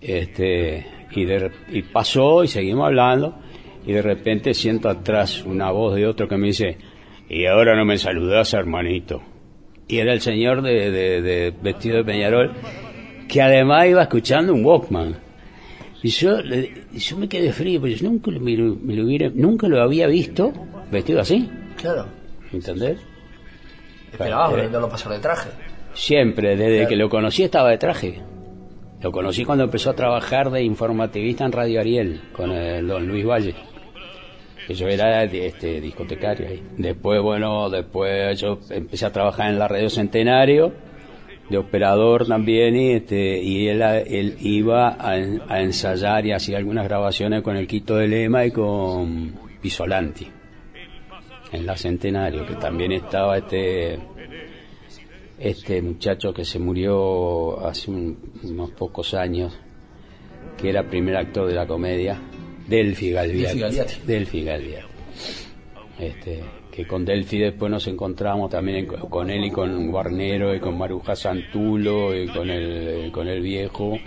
Este, 0.01 0.85
y, 1.11 1.25
de, 1.25 1.51
y 1.71 1.83
pasó 1.83 2.43
y 2.43 2.47
seguimos 2.47 2.87
hablando 2.87 3.35
y 3.85 3.93
de 3.93 4.01
repente 4.01 4.53
siento 4.53 4.89
atrás 4.89 5.43
una 5.45 5.71
voz 5.71 5.95
de 5.95 6.07
otro 6.07 6.27
que 6.27 6.37
me 6.37 6.47
dice, 6.47 6.77
y 7.29 7.45
ahora 7.45 7.75
no 7.75 7.85
me 7.85 7.97
saludás 7.97 8.53
hermanito. 8.53 9.21
Y 9.87 9.97
era 9.99 10.11
el 10.13 10.21
señor 10.21 10.61
de, 10.61 10.89
de- 10.91 11.21
de 11.21 11.53
vestido 11.61 11.97
de 11.97 12.03
Peñarol 12.03 12.51
que 13.29 13.41
además 13.41 13.87
iba 13.87 14.01
escuchando 14.01 14.53
un 14.53 14.65
Walkman. 14.65 15.15
Y 16.03 16.09
yo, 16.09 16.41
le- 16.41 16.71
yo 16.93 17.17
me 17.17 17.27
quedé 17.29 17.51
frío, 17.53 17.79
porque 17.79 17.95
yo 17.95 18.09
nunca, 18.09 18.29
me, 18.31 18.55
lo- 18.57 18.75
me 18.75 18.93
lo 18.93 19.05
hubiera, 19.05 19.31
nunca 19.33 19.67
lo 19.67 19.81
había 19.81 20.05
visto 20.07 20.51
vestido 20.91 21.21
así. 21.21 21.49
Claro. 21.77 22.05
¿Entendés? 22.51 22.99
Esperabas 24.11 24.51
Eh, 24.53 24.67
verlo 24.67 24.89
pasar 24.89 25.13
de 25.13 25.19
traje. 25.19 25.49
Siempre, 25.93 26.55
desde 26.55 26.75
Claro. 26.75 26.89
que 26.89 26.95
lo 26.97 27.09
conocí 27.09 27.43
estaba 27.43 27.69
de 27.69 27.77
traje. 27.77 28.19
Lo 29.01 29.11
conocí 29.11 29.43
cuando 29.45 29.63
empezó 29.65 29.89
a 29.89 29.95
trabajar 29.95 30.49
de 30.51 30.61
informativista 30.63 31.45
en 31.45 31.51
Radio 31.51 31.79
Ariel 31.79 32.21
con 32.33 32.51
el 32.51 32.87
don 32.87 33.07
Luis 33.07 33.25
Valle. 33.25 33.55
Que 34.67 34.73
yo 34.75 34.87
era 34.87 35.23
este, 35.25 35.81
discotecario 35.81 36.47
ahí. 36.47 36.63
Después, 36.77 37.21
bueno, 37.21 37.69
después 37.69 38.39
yo 38.39 38.59
empecé 38.69 39.05
a 39.05 39.11
trabajar 39.11 39.49
en 39.51 39.59
la 39.59 39.67
Radio 39.67 39.89
Centenario, 39.89 40.71
de 41.53 41.59
operador 41.59 42.27
también, 42.27 42.75
y, 42.75 42.91
este, 42.91 43.41
y 43.41 43.67
él, 43.67 43.81
él 43.81 44.35
iba 44.41 44.89
a, 44.89 45.11
a 45.47 45.61
ensayar 45.61 46.25
y 46.25 46.31
hacía 46.33 46.57
algunas 46.57 46.85
grabaciones 46.85 47.41
con 47.41 47.55
el 47.55 47.67
Quito 47.67 47.95
de 47.95 48.07
Lema 48.07 48.45
y 48.45 48.51
con 48.51 49.33
Pisolanti. 49.61 50.27
En 51.51 51.65
la 51.65 51.77
Centenario, 51.77 52.45
que 52.47 52.55
también 52.55 52.91
estaba 52.93 53.37
este 53.37 53.99
este 55.39 55.81
muchacho 55.81 56.33
que 56.33 56.45
se 56.45 56.57
murió 56.59 57.65
hace 57.65 57.91
un- 57.91 58.17
unos 58.43 58.71
pocos 58.71 59.13
años, 59.13 59.53
que 60.57 60.69
era 60.69 60.83
primer 60.83 61.15
actor 61.17 61.47
de 61.47 61.53
la 61.55 61.65
comedia, 61.67 62.19
Delfi 62.67 63.11
Galviati. 63.11 63.41
Delfi 63.43 63.59
Galviati. 63.59 63.93
Delfi 64.05 64.43
Galviati. 64.43 64.87
Este, 65.99 66.43
que 66.73 66.87
con 66.87 67.05
Delfi 67.05 67.37
después 67.37 67.69
nos 67.71 67.85
encontramos 67.85 68.49
también 68.49 68.87
con 68.87 69.29
él 69.29 69.45
y 69.45 69.51
con 69.51 69.91
Guarnero 69.91 70.55
y 70.55 70.59
con 70.59 70.75
Maruja 70.75 71.15
Santulo 71.15 72.15
y 72.15 72.27
con 72.27 72.49
el, 72.49 73.11
con 73.11 73.27
el 73.27 73.41
viejo 73.41 73.99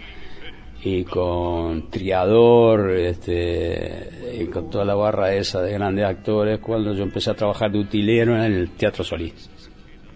y 0.83 1.05
con 1.05 1.89
Triador 1.91 2.91
este, 2.91 4.11
y 4.41 4.47
con 4.47 4.69
toda 4.69 4.85
la 4.85 4.97
barra 4.97 5.33
esa 5.33 5.63
de 5.63 5.75
grandes 5.75 6.07
actores 6.07 6.59
cuando 6.59 6.93
yo 6.93 7.05
empecé 7.05 7.31
a 7.31 7.35
trabajar 7.35 7.71
de 7.71 7.79
utilero 7.79 8.35
en 8.35 8.53
el 8.53 8.71
Teatro 8.71 9.05
Solís. 9.05 9.49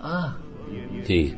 Ah, 0.00 0.36
Sí, 1.04 1.34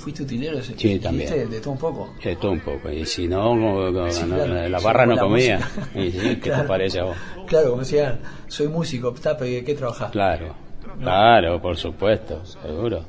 fuiste 0.00 0.22
utilero. 0.24 0.58
ese- 0.58 0.74
Sí, 0.76 0.98
también. 0.98 1.28
De 1.50 1.60
todo 1.60 1.72
un 1.72 1.78
poco. 1.78 2.14
de 2.22 2.36
todo 2.36 2.50
un 2.52 2.60
poco. 2.60 2.90
Y 2.90 3.04
si 3.06 3.28
no, 3.28 3.42
como- 3.50 3.92
como 3.92 4.10
Sí, 4.10 4.24
no- 4.26 4.36
claro. 4.36 4.68
la 4.68 4.80
barra 4.80 5.06
no 5.06 5.16
comía. 5.16 5.60
Y 5.94 6.10
¿Qué 6.10 6.38
Claro. 6.40 6.62
te 6.62 6.68
parece 6.68 7.00
a 7.00 7.04
vos? 7.04 7.16
Claro, 7.46 7.70
como 7.70 7.82
decía, 7.82 8.18
soy 8.48 8.68
músico, 8.68 9.12
está, 9.14 9.36
pero 9.36 9.64
¿qué 9.64 9.74
trabajás? 9.74 10.10
Claro, 10.10 10.54
claro, 10.98 11.60
por 11.60 11.76
supuesto, 11.76 12.44
seguro. 12.44 13.04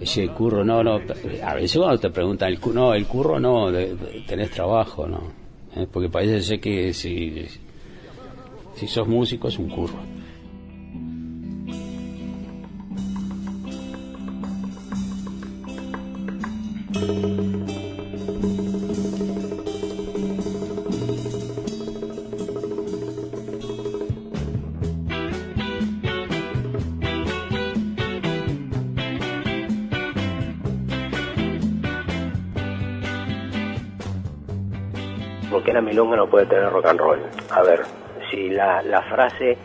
El 0.00 0.30
curro 0.30 0.64
no, 0.64 0.82
no, 0.84 1.00
a 1.44 1.54
veces 1.54 1.76
cuando 1.76 1.98
te 1.98 2.10
preguntan, 2.10 2.52
el, 2.52 2.60
no, 2.72 2.94
el 2.94 3.06
curro 3.06 3.40
no, 3.40 3.70
de- 3.72 3.94
de- 3.96 4.20
tenés 4.28 4.50
trabajo, 4.52 5.06
¿no? 5.08 5.32
Eh, 5.74 5.86
Porque 5.90 6.08
parece 6.08 6.40
ser 6.40 6.60
que 6.60 6.92
si, 6.92 7.46
si 8.74 8.86
sos 8.86 9.08
músico 9.08 9.48
es 9.48 9.58
un 9.58 9.68
curro. 9.68 9.98
Milonga 35.98 36.16
no 36.16 36.26
puede 36.28 36.46
tener 36.46 36.70
rock 36.70 36.86
and 36.86 37.00
roll. 37.00 37.18
A 37.50 37.62
ver, 37.62 37.80
si 38.30 38.50
la, 38.50 38.82
la 38.82 39.02
frase 39.02 39.58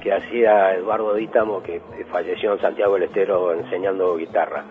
que 0.00 0.12
hacía 0.12 0.74
Eduardo 0.74 1.14
Dítamo, 1.14 1.62
que 1.62 1.80
falleció 2.10 2.52
en 2.52 2.60
Santiago 2.60 2.94
del 2.94 3.04
Estero 3.04 3.52
enseñando 3.52 4.16
guitarra, 4.16 4.64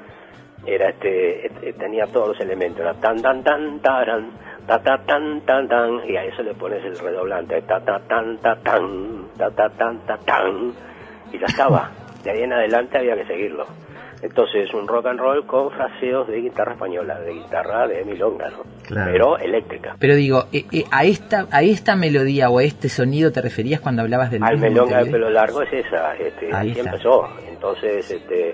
era 0.65 0.89
este, 0.89 1.47
este, 1.47 1.73
tenía 1.73 2.05
todos 2.07 2.29
los 2.29 2.39
elementos, 2.39 2.81
era 2.81 2.93
tan 2.93 3.21
tan 3.21 3.43
tan 3.43 3.79
taran, 3.81 4.31
ta 4.67 4.79
ta 4.79 4.97
tan 5.05 5.41
tan 5.41 5.67
tan, 5.67 6.01
y 6.09 6.15
a 6.15 6.23
eso 6.23 6.43
le 6.43 6.53
pones 6.53 6.83
el 6.83 6.97
redoblante, 6.97 7.61
ta 7.63 7.79
ta 7.79 7.99
tan 7.99 8.37
ta 8.37 8.55
tan, 8.57 9.27
ta 9.37 9.49
ta 9.51 9.69
tan 9.69 9.99
ta 10.05 10.17
tan, 10.17 10.73
y 11.31 11.39
ya 11.39 11.45
estaba. 11.45 11.89
de 12.23 12.31
ahí 12.31 12.43
en 12.43 12.53
adelante 12.53 12.97
había 12.97 13.15
que 13.15 13.25
seguirlo. 13.25 13.65
Entonces, 14.21 14.73
un 14.73 14.87
rock 14.87 15.05
and 15.07 15.19
roll 15.19 15.45
con 15.45 15.71
fraseos 15.71 16.27
de 16.27 16.41
guitarra 16.41 16.73
española, 16.73 17.19
de 17.19 17.33
guitarra 17.33 17.87
de 17.87 18.03
milonga, 18.03 18.49
¿no? 18.49 18.63
Claro. 18.85 19.11
Pero 19.11 19.37
eléctrica. 19.37 19.95
Pero 19.97 20.15
digo, 20.15 20.45
eh, 20.51 20.65
eh, 20.71 20.83
a 20.91 21.05
esta 21.05 21.47
a 21.51 21.61
esta 21.61 21.95
melodía 21.95 22.49
o 22.49 22.59
a 22.59 22.63
este 22.63 22.89
sonido 22.89 23.31
te 23.31 23.41
referías 23.41 23.79
cuando 23.79 24.01
hablabas 24.01 24.31
del 24.31 24.43
Al 24.43 24.57
melonga 24.57 25.03
de 25.03 25.11
pelo 25.11 25.29
largo 25.29 25.61
es 25.61 25.71
esa, 25.71 26.15
este, 26.15 26.47
Ahí 26.47 26.71
así 26.71 26.79
está. 26.79 26.89
empezó. 26.91 27.29
Entonces, 27.47 28.11
este, 28.11 28.49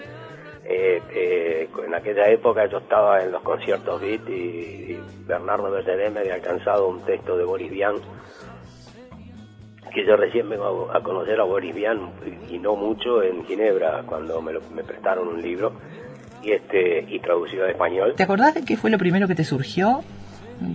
eh, 0.67 1.01
eh, 1.13 1.69
en 1.85 1.93
aquella 1.95 2.27
época 2.29 2.67
yo 2.67 2.79
estaba 2.79 3.21
en 3.21 3.31
los 3.31 3.41
conciertos 3.43 4.01
beat 4.01 4.27
y, 4.27 4.33
y 4.33 4.99
Bernardo 5.27 5.71
Bergeré 5.71 6.09
me 6.09 6.21
había 6.21 6.35
alcanzado 6.35 6.87
un 6.87 7.01
texto 7.05 7.37
de 7.37 7.43
Boris 7.43 7.71
Vian, 7.71 7.95
que 9.95 10.05
yo 10.05 10.15
recién 10.17 10.47
vengo 10.49 10.91
a, 10.91 10.97
a 10.97 11.01
conocer 11.01 11.39
a 11.39 11.43
Boris 11.43 11.73
Vian 11.73 12.11
y, 12.51 12.55
y 12.55 12.59
no 12.59 12.75
mucho 12.75 13.23
en 13.23 13.43
Ginebra, 13.45 14.03
cuando 14.05 14.41
me, 14.41 14.53
lo- 14.53 14.61
me 14.75 14.83
prestaron 14.83 15.27
un 15.29 15.41
libro 15.41 15.71
y 16.43 16.51
este 16.51 17.05
y 17.09 17.19
traducido 17.19 17.63
al 17.63 17.71
español. 17.71 18.13
¿Te 18.15 18.23
acordás 18.23 18.53
de 18.53 18.63
qué 18.65 18.77
fue 18.77 18.91
lo 18.91 18.97
primero 18.99 19.27
que 19.27 19.33
te 19.35 19.43
surgió? 19.45 20.01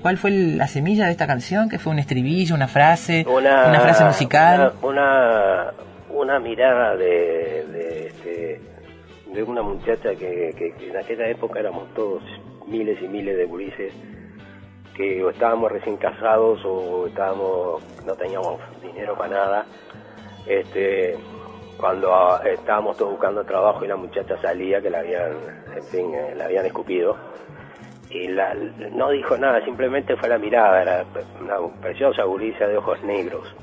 ¿Cuál 0.02 0.18
fue 0.18 0.30
la 0.30 0.66
semilla 0.66 1.06
de 1.06 1.12
esta 1.12 1.26
canción? 1.26 1.68
¿Qué 1.68 1.78
fue 1.78 1.92
un 1.92 1.98
estribillo, 1.98 2.54
una 2.54 2.66
frase, 2.68 3.24
una, 3.28 3.78
frase 3.80 4.04
musical? 4.04 4.72
Una, 4.82 4.88
una, 4.88 5.72
una 6.10 6.38
mirada 6.40 6.96
de, 6.96 7.64
de, 7.72 8.06
este, 8.08 8.60
de 9.32 9.42
una 9.42 9.62
muchacha 9.62 10.10
que, 10.16 10.54
que- 10.58 10.72
que 10.78 10.88
en 10.90 10.96
aquella 10.96 11.28
época 11.28 11.60
éramos 11.60 11.92
todos 11.94 12.22
miles 12.66 12.98
y 13.02 13.08
miles 13.08 13.36
de 13.36 13.44
gurises 13.44 13.92
o 15.22 15.30
estábamos 15.30 15.72
recién 15.72 15.96
casados 15.96 16.60
o 16.64 17.06
estábamos 17.06 17.82
no 18.04 18.14
teníamos 18.14 18.60
dinero 18.82 19.16
para 19.16 19.30
nada. 19.30 19.66
Este, 20.46 21.16
cuando 21.78 22.14
ah, 22.14 22.42
estábamos 22.44 22.96
todos 22.96 23.12
buscando 23.12 23.44
trabajo 23.44 23.84
y 23.84 23.88
la 23.88 23.96
muchacha 23.96 24.40
salía 24.40 24.80
que 24.80 24.90
la 24.90 25.00
habían, 25.00 25.32
en 25.74 25.84
fin, 25.84 26.14
eh, 26.14 26.34
la 26.36 26.44
habían 26.44 26.66
escupido 26.66 27.16
y 28.10 28.26
la, 28.28 28.54
no 28.54 29.10
dijo 29.10 29.36
nada, 29.38 29.64
simplemente 29.64 30.16
fue 30.16 30.28
la 30.28 30.38
mirada, 30.38 30.82
era 30.82 31.04
una 31.40 31.56
preciosa 31.80 32.24
gurisa 32.24 32.66
de 32.66 32.76
ojos 32.76 33.02
negros. 33.04 33.54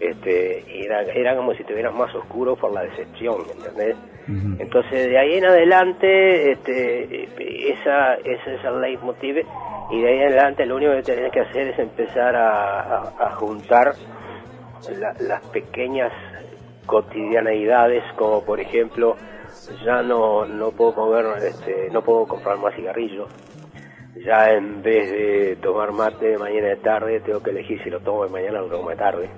Este, 0.00 0.84
era, 0.84 1.02
era 1.02 1.36
como 1.36 1.52
si 1.54 1.62
estuvieras 1.62 1.92
más 1.94 2.14
oscuro 2.14 2.54
por 2.56 2.72
la 2.72 2.82
decepción, 2.82 3.44
¿entendés? 3.56 3.96
Entonces 4.60 5.10
de 5.10 5.18
ahí 5.18 5.34
en 5.34 5.44
adelante, 5.44 6.52
este, 6.52 7.28
esa, 7.72 8.14
ese 8.16 8.54
es 8.54 8.64
el 8.64 8.80
leitmotiv 8.80 9.44
y 9.90 10.02
de 10.02 10.08
ahí 10.08 10.18
en 10.18 10.26
adelante 10.28 10.66
lo 10.66 10.76
único 10.76 10.92
que 10.92 11.02
tenés 11.02 11.32
que 11.32 11.40
hacer 11.40 11.68
es 11.68 11.78
empezar 11.78 12.36
a, 12.36 12.80
a- 12.80 13.12
a 13.18 13.30
juntar 13.36 13.94
la- 15.00 15.14
las 15.20 15.42
pequeñas 15.52 16.12
cotidianeidades 16.86 18.02
como 18.16 18.44
por 18.44 18.60
ejemplo 18.60 19.16
ya 19.84 20.02
no, 20.02 20.46
no 20.46 20.70
puedo 20.72 20.94
comer, 20.94 21.26
este, 21.44 21.90
no 21.90 22.02
puedo 22.02 22.26
comprar 22.26 22.56
más 22.58 22.74
cigarrillos 22.74 23.28
ya 24.26 24.52
en 24.54 24.82
vez 24.82 25.10
de 25.10 25.56
tomar 25.62 25.92
mate 25.92 26.26
de 26.26 26.38
mañana 26.38 26.68
de 26.68 26.76
tarde 26.76 27.20
tengo 27.20 27.40
que 27.40 27.50
elegir 27.50 27.80
si 27.82 27.90
lo 27.90 28.00
tomo 28.00 28.24
de 28.24 28.30
mañana 28.30 28.60
o 28.60 28.66
lo 28.66 28.76
tomo 28.76 28.90
de 28.90 28.96
tarde 28.96 29.28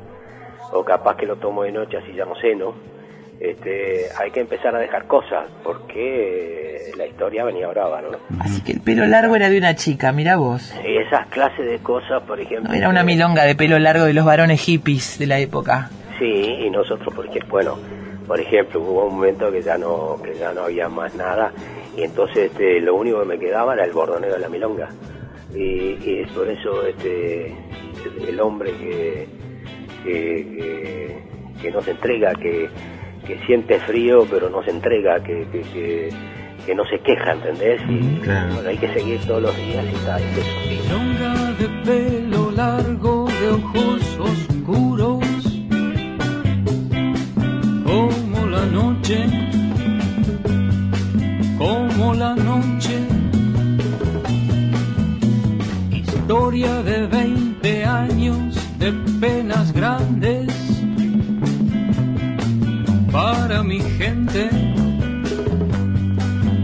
o 0.73 0.85
capaz 0.85 1.17
que 1.17 1.27
lo 1.27 1.37
tomo 1.37 1.63
de 1.63 1.73
noche 1.73 1.99
así 1.99 2.13
ya 2.13 2.25
no 2.25 2.35
ceno 2.41 2.75
este, 3.41 4.07
hay 4.19 4.31
que 4.31 4.41
empezar 4.41 4.77
a 4.77 4.79
dejar 4.79 5.07
cosas 5.07 5.47
porque 5.65 6.93
la 6.97 7.07
historia 7.07 7.43
venía 7.43 7.69
brava, 7.69 8.03
¿no? 8.03 8.11
Así 8.39 8.63
que 8.63 8.73
el 8.73 8.83
pelo 8.83 9.07
largo 9.07 9.35
era 9.35 9.49
de 9.49 9.57
una 9.57 9.75
chica, 9.75 10.13
mira 10.13 10.37
vos. 10.37 10.75
Y 10.87 10.99
esas 10.99 11.27
clases 11.29 11.65
de 11.65 11.79
cosas, 11.79 12.23
por 12.25 12.39
ejemplo... 12.39 12.69
No 12.69 12.77
era 12.77 12.91
una 12.91 13.03
milonga 13.03 13.45
de 13.45 13.55
pelo 13.55 13.79
largo 13.79 14.05
de 14.05 14.13
los 14.13 14.27
varones 14.27 14.61
hippies 14.61 15.19
de 15.19 15.27
la 15.27 15.39
época. 15.39 15.89
Sí, 16.19 16.27
y 16.27 16.69
nosotros, 16.69 17.15
porque, 17.17 17.41
bueno, 17.49 17.79
por 18.27 18.39
ejemplo, 18.39 18.81
hubo 18.81 19.07
un 19.07 19.15
momento 19.15 19.51
que 19.51 19.63
ya 19.63 19.79
no 19.79 20.21
que 20.23 20.35
ya 20.35 20.53
no 20.53 20.65
había 20.65 20.91
más 20.91 21.15
nada 21.15 21.51
y 21.97 22.03
entonces 22.03 22.51
este, 22.51 22.81
lo 22.81 22.95
único 22.95 23.21
que 23.21 23.27
me 23.27 23.39
quedaba 23.39 23.75
era 23.75 23.85
el 23.85 23.93
bordoneo 23.93 24.33
de 24.33 24.39
la 24.39 24.49
milonga. 24.49 24.89
Y, 25.55 25.97
y 26.05 26.21
es 26.23 26.31
por 26.31 26.47
eso 26.49 26.87
este 26.87 27.57
el 28.29 28.39
hombre 28.39 28.71
que, 28.73 29.27
que, 30.05 30.47
que, 30.57 31.19
que 31.63 31.71
no 31.71 31.83
se 31.83 31.93
entrega, 31.93 32.33
que, 32.35 32.69
que 33.27 33.39
siente 33.47 33.79
frío 33.81 34.27
pero 34.31 34.51
no 34.51 34.63
se 34.63 34.71
entrega, 34.71 35.23
que, 35.23 35.47
que, 35.53 35.61
que, 35.61 36.09
que 36.67 36.75
no 36.75 36.85
se 36.85 36.99
queja, 37.01 37.33
¿entendés? 37.33 37.81
Y 37.89 38.19
bueno, 38.27 38.69
hay 38.69 38.79
que 38.79 38.93
seguir 38.93 39.21
todos 39.27 39.43
los 39.43 39.57
días 39.57 39.85
y 39.85 40.07
tal. 40.07 40.21
y 40.21 40.41
eso. 40.41 40.85
Milonga 40.85 41.53
de 41.59 41.69
pelo 41.85 42.51
largo, 42.51 43.29
de 43.41 43.49
ojos 43.49 44.19
oscuros, 44.21 45.25
como 47.85 48.47
la 48.47 48.67
noche, 48.67 49.27
como 51.59 52.15
la 52.15 52.35
noche. 52.35 52.99
Historia 55.91 56.83
de 56.83 57.07
20 57.07 57.11
años 57.11 57.21
de 57.21 57.30
penas 59.21 59.73
grandes 59.73 60.49
para 63.13 63.63
mi 63.63 63.81
gente, 63.81 64.49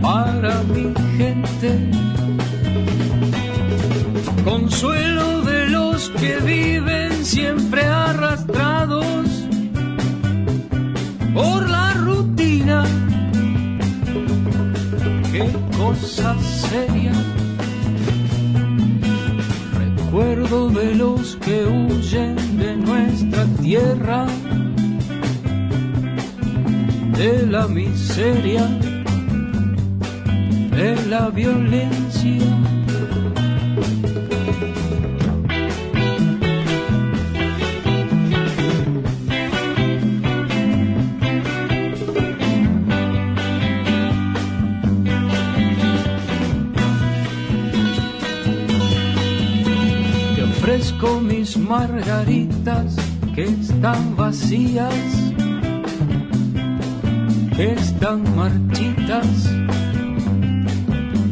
para 0.00 0.62
mi 0.62 0.94
gente 1.18 1.90
consuelo 4.42 5.42
de 5.42 5.68
los 5.68 6.08
que 6.10 6.36
viven 6.38 7.24
siempre 7.24 7.84
arrastrados 7.84 9.26
por 11.34 11.68
la 11.68 11.92
rutina. 11.94 12.84
Qué 15.32 15.46
cosa 15.76 16.34
seria. 16.40 17.12
Recuerdo 19.78 20.70
de 20.70 20.94
los 20.94 21.36
que 21.44 21.66
huyen 21.66 22.35
tierra, 23.76 24.26
de 27.18 27.46
la 27.46 27.66
miseria, 27.68 28.66
de 30.70 30.96
la 31.08 31.28
violencia. 31.28 32.46
Te 50.34 50.42
ofrezco 50.42 51.20
mis 51.20 51.56
margaritas 51.58 53.05
que 53.36 53.44
están 53.44 54.16
vacías, 54.16 54.94
que 57.54 57.72
están 57.74 58.24
marchitas, 58.34 59.50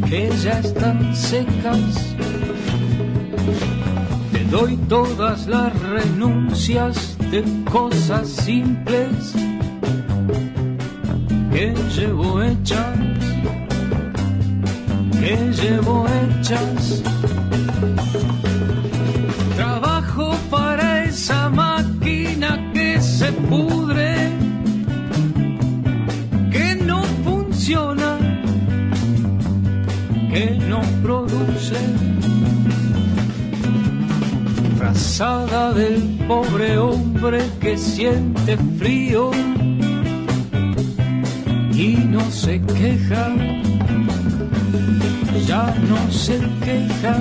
que 0.06 0.30
ya 0.42 0.58
están 0.60 1.16
secas. 1.16 2.14
Te 4.32 4.44
doy 4.50 4.76
todas 4.86 5.46
las 5.46 5.72
renuncias 5.80 7.16
de 7.30 7.42
cosas 7.72 8.28
simples 8.28 9.32
que 11.54 11.74
llevo 11.96 12.42
hechas, 12.42 12.98
que 15.10 15.36
llevo 15.58 16.06
hechas. 16.06 17.02
Del 35.16 36.18
pobre 36.26 36.76
hombre 36.76 37.38
que 37.60 37.78
siente 37.78 38.56
frío 38.76 39.30
y 41.72 41.94
no 42.08 42.20
se 42.32 42.60
queja, 42.60 43.32
ya 45.46 45.72
no 45.88 46.10
se 46.10 46.40
queja. 46.64 47.16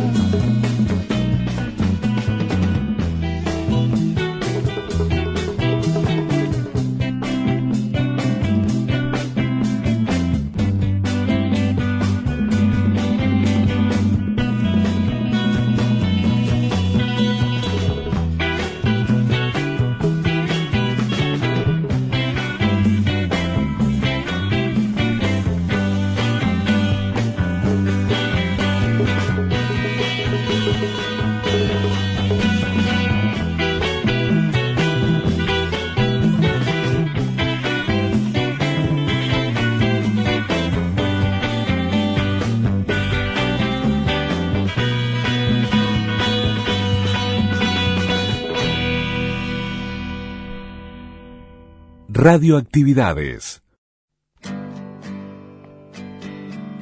Radioactividades. 52.23 53.61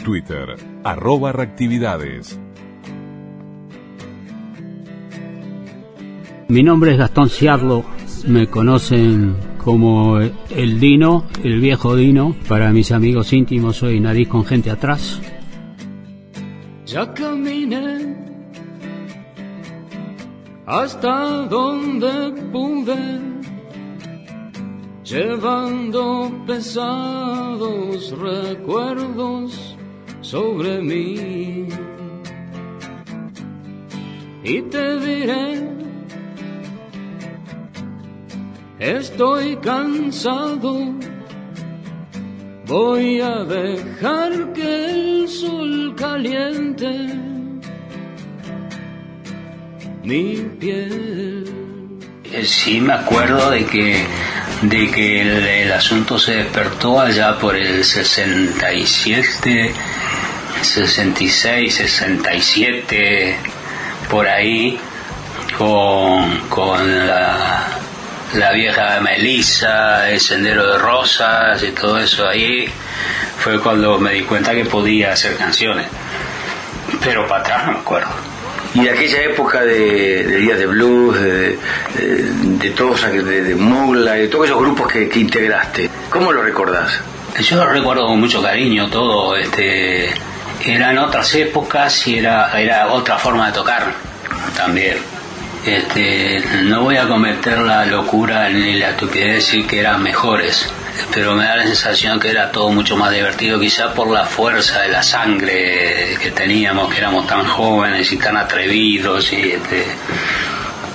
Twitter, 0.06 0.56
arroba 0.84 1.32
reactividades. 1.32 2.40
Mi 6.48 6.62
nombre 6.62 6.92
es 6.92 7.00
Gastón 7.00 7.32
Ciarlo, 7.32 7.84
me 8.28 8.46
conocen 8.52 9.36
como 9.58 10.20
el 10.20 10.80
Dino, 10.80 11.26
el 11.44 11.60
viejo 11.60 11.96
Dino. 11.96 12.36
Para 12.48 12.72
mis 12.72 12.92
amigos 12.92 13.34
íntimos 13.34 13.78
soy 13.78 14.00
Nariz 14.00 14.28
con 14.28 14.46
gente 14.46 14.70
atrás. 14.70 15.20
Ya 16.86 17.12
caminé 17.16 18.16
hasta 20.68 21.48
donde 21.48 22.32
pude, 22.52 23.31
llevando 25.12 26.32
pesados 26.48 28.18
recuerdos 28.18 29.76
sobre 30.22 30.82
mí. 30.82 31.68
Y 34.44 34.62
te 34.62 35.00
diré, 35.00 35.70
estoy 38.80 39.58
cansado, 39.58 40.94
voy 42.66 43.20
a 43.20 43.44
dejar 43.44 44.54
que 44.54 44.86
el 44.86 45.28
sol 45.28 45.94
caliente 45.96 47.32
mi 50.04 50.36
piel. 50.60 51.44
Sí, 52.44 52.80
me 52.80 52.94
acuerdo 52.94 53.52
de 53.52 53.66
que, 53.66 54.06
de 54.62 54.92
que 54.92 55.22
el, 55.64 55.72
asunto 55.72 56.20
se 56.20 56.36
despertó 56.36 57.00
allá 57.00 57.38
por 57.38 57.56
el 57.56 57.84
67, 57.84 59.74
66, 60.62 61.74
67, 61.74 63.38
por 64.10 64.28
ahí, 64.28 64.80
con, 65.58 66.40
con 66.50 67.08
la, 67.08 67.68
la 68.34 68.52
vieja 68.52 69.00
Melissa, 69.02 70.10
el 70.10 70.20
sendero 70.20 70.74
de 70.74 70.78
rosas 70.78 71.64
y 71.64 71.72
todo 71.72 72.00
eso 72.00 72.28
ahí. 72.28 72.70
Fue 73.40 73.60
cuando 73.60 73.98
me 73.98 74.14
di 74.14 74.22
cuenta 74.22 74.54
que 74.54 74.66
podía 74.66 75.14
hacer 75.14 75.36
canciones. 75.36 75.88
Pero 77.04 77.28
para 77.28 77.42
atrás 77.42 77.66
no 77.66 77.72
me 77.74 77.80
acuerdo. 77.80 78.31
Y 78.74 78.84
de 78.84 78.90
aquella 78.90 79.24
época 79.24 79.62
de, 79.62 80.24
de 80.24 80.38
Días 80.38 80.58
de 80.58 80.66
Blues, 80.66 81.20
de, 81.20 81.58
todos, 82.76 83.02
de, 83.12 83.22
de 83.22 83.56
de 83.56 84.28
todos 84.28 84.46
esos 84.46 84.60
grupos 84.60 84.88
que, 84.92 85.10
que 85.10 85.20
integraste, 85.20 85.90
¿cómo 86.10 86.32
lo 86.32 86.42
recordás? 86.42 87.02
Yo 87.40 87.58
lo 87.58 87.70
recuerdo 87.70 88.08
con 88.08 88.20
mucho 88.20 88.42
cariño 88.42 88.90
todo, 88.90 89.36
este 89.36 90.14
eran 90.66 90.98
otras 91.00 91.34
épocas 91.36 92.08
y 92.08 92.18
era, 92.18 92.60
era 92.60 92.88
otra 92.88 93.18
forma 93.18 93.48
de 93.48 93.54
tocar 93.54 93.94
también. 94.56 94.98
Este, 95.66 96.44
no 96.64 96.82
voy 96.82 96.98
a 96.98 97.08
cometer 97.08 97.60
la 97.60 97.86
locura 97.86 98.50
ni 98.50 98.74
la 98.76 98.92
estupidez 98.92 99.28
de 99.28 99.34
decir 99.34 99.68
que 99.68 99.80
eran 99.80 100.02
mejores, 100.02 100.72
pero 101.14 101.36
me 101.36 101.46
da 101.46 101.58
la 101.58 101.64
sensación 101.64 102.20
que 102.20 102.30
era 102.30 102.52
todo 102.52 102.70
mucho 102.70 102.96
más 102.96 103.12
divertido, 103.12 103.60
quizá 103.60 103.94
por 103.94 104.10
la 104.10 104.26
fuerza 104.26 104.82
de 104.82 104.90
la 104.90 105.04
sangre 105.04 106.18
que 106.22 106.32
teníamos, 106.32 106.92
que 106.92 107.00
éramos 107.00 107.28
tan 107.28 107.46
jóvenes 107.46 108.12
y 108.12 108.18
tan 108.18 108.38
atrevidos 108.38 109.32
y, 109.34 109.52
este, 109.52 109.86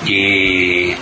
y, 0.07 0.97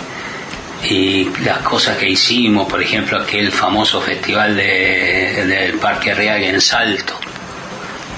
y 0.89 1.31
las 1.43 1.59
cosas 1.59 1.97
que 1.97 2.09
hicimos, 2.09 2.67
por 2.67 2.81
ejemplo, 2.81 3.19
aquel 3.19 3.51
famoso 3.51 4.01
festival 4.01 4.55
de, 4.55 5.45
del 5.45 5.73
Parque 5.73 6.11
Arriaga 6.11 6.47
en 6.47 6.61
Salto, 6.61 7.19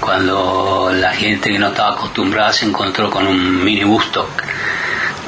cuando 0.00 0.90
la 0.92 1.12
gente 1.12 1.50
que 1.50 1.58
no 1.58 1.68
estaba 1.68 1.92
acostumbrada 1.92 2.52
se 2.52 2.66
encontró 2.66 3.10
con 3.10 3.26
un 3.26 3.64
mini 3.64 3.84
busto 3.84 4.28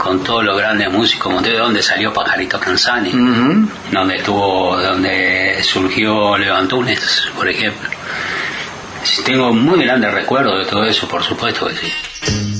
con 0.00 0.24
todos 0.24 0.42
los 0.42 0.56
grandes 0.56 0.90
músicos, 0.90 1.42
de 1.42 1.58
donde 1.58 1.82
salió 1.82 2.12
Pajarito 2.12 2.58
Canzani, 2.58 3.12
donde 3.92 4.16
estuvo, 4.16 4.80
donde 4.80 5.62
surgió 5.62 6.38
Leo 6.38 6.56
Antunes, 6.56 7.28
por 7.36 7.48
ejemplo. 7.48 7.88
Tengo 9.24 9.52
muy 9.52 9.84
grandes 9.84 10.12
recuerdos 10.12 10.64
de 10.64 10.70
todo 10.70 10.84
eso, 10.84 11.06
por 11.06 11.22
supuesto 11.22 11.66
que 11.66 11.74
sí. 11.74 12.59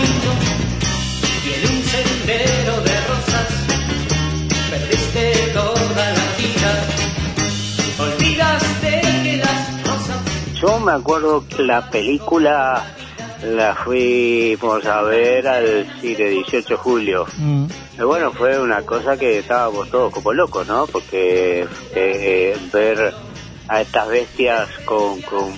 Bonito. 0.00 0.30
Y 1.44 1.48
en 1.54 1.76
un 1.76 1.82
sendero 1.82 2.80
de 2.82 3.00
rosas 3.06 3.48
perdiste 4.70 5.32
toda 5.52 6.10
la 6.12 6.26
vida. 6.38 6.70
Olvidaste 7.98 9.00
que 9.22 9.36
las 9.36 9.84
rosas 9.84 10.60
Yo 10.60 10.80
me 10.80 10.92
acuerdo 10.92 11.44
que 11.46 11.62
la 11.62 11.90
película 11.90 12.84
la 13.42 13.74
fuimos 13.74 14.84
a 14.84 15.02
ver 15.02 15.48
al 15.48 15.86
cine 16.00 16.24
18 16.26 16.68
de 16.68 16.76
julio. 16.76 17.26
Y 17.98 18.02
bueno, 18.02 18.32
fue 18.32 18.58
una 18.58 18.82
cosa 18.82 19.16
que 19.16 19.38
estábamos 19.38 19.90
todos 19.90 20.12
como 20.12 20.32
locos, 20.32 20.66
¿no? 20.66 20.86
Porque 20.86 21.66
eh, 21.94 22.56
ver 22.72 23.14
a 23.68 23.80
estas 23.80 24.08
bestias 24.08 24.68
con, 24.84 25.20
con, 25.22 25.52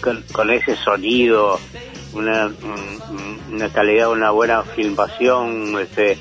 con, 0.00 0.22
con 0.32 0.50
ese 0.50 0.76
sonido, 0.76 1.58
una, 2.14 2.48
mm, 2.48 3.54
una 3.54 3.68
calidad, 3.70 4.10
una 4.10 4.30
buena 4.30 4.62
filmación, 4.62 5.78
este, 5.80 6.16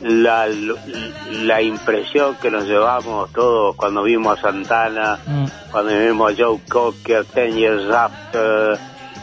la, 0.00 0.46
la 0.46 1.62
impresión 1.62 2.36
que 2.36 2.50
nos 2.50 2.66
llevamos 2.66 3.30
todos 3.32 3.76
cuando 3.76 4.02
vimos 4.02 4.38
a 4.38 4.42
Santana, 4.42 5.18
cuando 5.70 5.96
vimos 5.98 6.32
a 6.32 6.36
Joe 6.36 6.58
Cocker, 6.68 7.24
Ten 7.26 7.56
Years 7.56 7.84
After, 7.90 8.78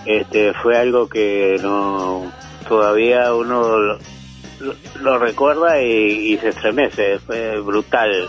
este, 0.06 0.54
fue 0.62 0.78
algo 0.78 1.08
que 1.08 1.58
no 1.62 2.32
todavía 2.68 3.34
uno 3.34 3.78
lo, 3.78 3.98
lo- 4.60 4.76
lo 5.02 5.18
recuerda 5.20 5.82
y, 5.82 6.34
y 6.34 6.38
se 6.38 6.50
estremece, 6.50 7.20
fue 7.20 7.60
brutal. 7.60 8.28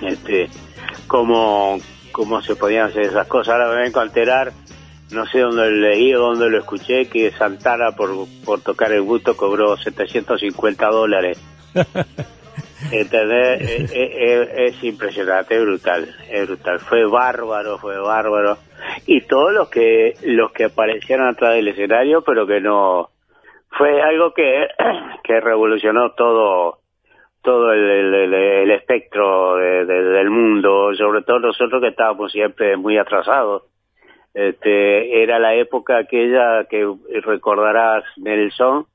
Este, 0.00 0.48
cómo, 1.06 1.78
cómo 2.12 2.40
se 2.42 2.56
podían 2.56 2.86
hacer 2.88 3.02
esas 3.04 3.26
cosas. 3.26 3.54
Ahora 3.54 3.68
me 3.74 3.82
vengo 3.82 4.00
a 4.00 4.04
enterar, 4.04 4.52
no 5.12 5.26
sé 5.26 5.40
dónde 5.40 5.70
lo 5.70 5.76
leí 5.88 6.14
o 6.14 6.20
dónde 6.20 6.50
lo 6.50 6.58
escuché, 6.58 7.08
que 7.08 7.30
Santana 7.32 7.92
por, 7.92 8.10
por 8.44 8.60
tocar 8.62 8.92
el 8.92 9.02
gusto 9.02 9.36
cobró 9.36 9.76
750 9.76 10.86
dólares. 10.88 11.40
¿Entendés? 12.90 13.60
Es, 13.62 13.92
es- 13.94 14.48
es 14.74 14.84
impresionante, 14.84 15.54
es 15.56 15.62
brutal, 15.62 16.08
es 16.30 16.46
brutal. 16.46 16.80
Fue 16.80 17.04
bárbaro, 17.04 17.78
fue 17.78 17.98
bárbaro. 17.98 18.58
Y 19.06 19.20
todos 19.22 19.52
los 19.52 19.68
que 19.70 20.14
los 20.24 20.52
que 20.52 20.64
aparecieron 20.64 21.28
atrás 21.28 21.54
del 21.54 21.68
escenario, 21.68 22.22
pero 22.22 22.46
que 22.46 22.60
no 22.60 23.10
fue 23.70 24.02
algo 24.02 24.34
que, 24.34 24.66
que 25.24 25.40
revolucionó 25.40 26.12
todo 26.12 26.78
todo 27.42 27.72
el, 27.72 27.80
el- 27.90 28.14
el- 28.14 28.34
el 28.34 28.70
espectro 28.72 29.56
de- 29.56 29.84
de- 29.84 30.02
del 30.04 30.30
mundo, 30.30 30.94
sobre 30.94 31.22
todo 31.22 31.38
nosotros 31.40 31.80
que 31.82 31.88
estábamos 31.88 32.30
siempre 32.32 32.76
muy 32.76 32.98
atrasados. 32.98 33.64
Este, 34.34 35.22
era 35.22 35.38
la 35.38 35.54
época 35.54 35.98
aquella 35.98 36.64
que 36.70 36.86
recordarás 37.22 38.04
Nelson, 38.16 38.86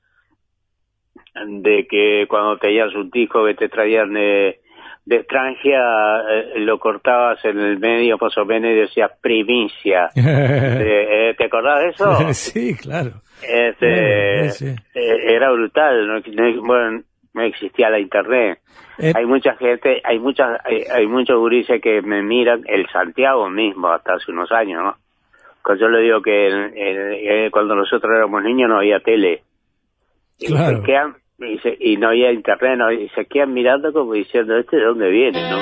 de 1.45 1.87
que 1.87 2.25
cuando 2.27 2.57
tenías 2.57 2.93
un 2.95 3.09
disco 3.11 3.45
que 3.45 3.53
te 3.53 3.69
traían 3.69 4.13
de, 4.13 4.59
de 5.05 5.15
extranjera, 5.17 6.23
eh, 6.31 6.53
lo 6.59 6.79
cortabas 6.79 7.43
en 7.45 7.59
el 7.59 7.77
medio 7.77 8.17
más 8.19 8.35
o 8.37 8.45
menos 8.45 8.71
y 8.71 8.75
decías 8.75 9.11
primicia. 9.21 10.09
Eh, 10.15 11.29
eh, 11.29 11.35
¿Te 11.37 11.45
acordás 11.45 11.79
de 11.83 11.89
eso? 11.89 12.17
sí, 12.33 12.75
claro. 12.75 13.21
Este, 13.47 14.49
Sí, 14.49 14.65
sí. 14.65 14.75
eh, 14.95 15.17
era 15.35 15.51
brutal, 15.51 16.07
no, 16.07 16.19
no- 16.19 16.61
bueno, 16.63 17.03
no 17.33 17.41
existía 17.43 17.89
la 17.91 17.99
internet. 17.99 18.59
Eh. 18.97 19.13
Hay 19.15 19.25
mucha 19.27 19.55
gente, 19.57 20.01
hay 20.03 20.17
muchas, 20.17 20.59
hay, 20.65 20.81
hay 20.91 21.05
muchos 21.05 21.37
gurises 21.37 21.79
que 21.79 22.01
me 22.01 22.23
miran, 22.23 22.63
el 22.65 22.87
Santiago 22.89 23.47
mismo, 23.49 23.89
hasta 23.89 24.13
hace 24.15 24.31
unos 24.31 24.51
años, 24.51 24.81
¿no? 24.83 24.95
Cuando 25.67 25.83
yo 25.85 25.89
le 25.89 25.99
digo 26.01 26.21
que 26.21 26.47
en- 26.47 26.77
en- 26.77 27.11
eh, 27.11 27.49
cuando 27.51 27.75
nosotros 27.75 28.09
éramos 28.15 28.41
niños 28.41 28.69
no 28.69 28.77
había 28.77 29.01
tele. 29.01 29.41
Y 30.39 30.45
Claro. 30.45 30.77
se 30.77 30.83
quedan, 30.85 31.15
y, 31.39 31.57
se- 31.59 31.77
y 31.77 31.97
no 31.97 32.07
había 32.07 32.31
internet, 32.31 32.77
no, 32.77 32.89
y 32.89 33.09
se 33.09 33.25
quedan 33.25 33.53
mirando 33.53 33.91
como 33.91 34.13
diciendo, 34.13 34.55
¿este 34.57 34.77
de 34.77 34.83
dónde 34.85 35.09
viene, 35.09 35.41
no? 35.51 35.57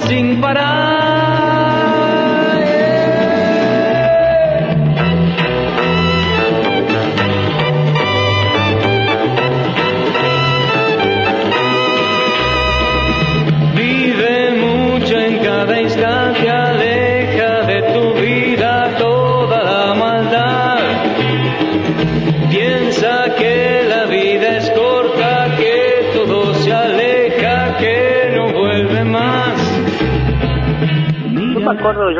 Sin 0.00 0.40
parar. 0.40 1.03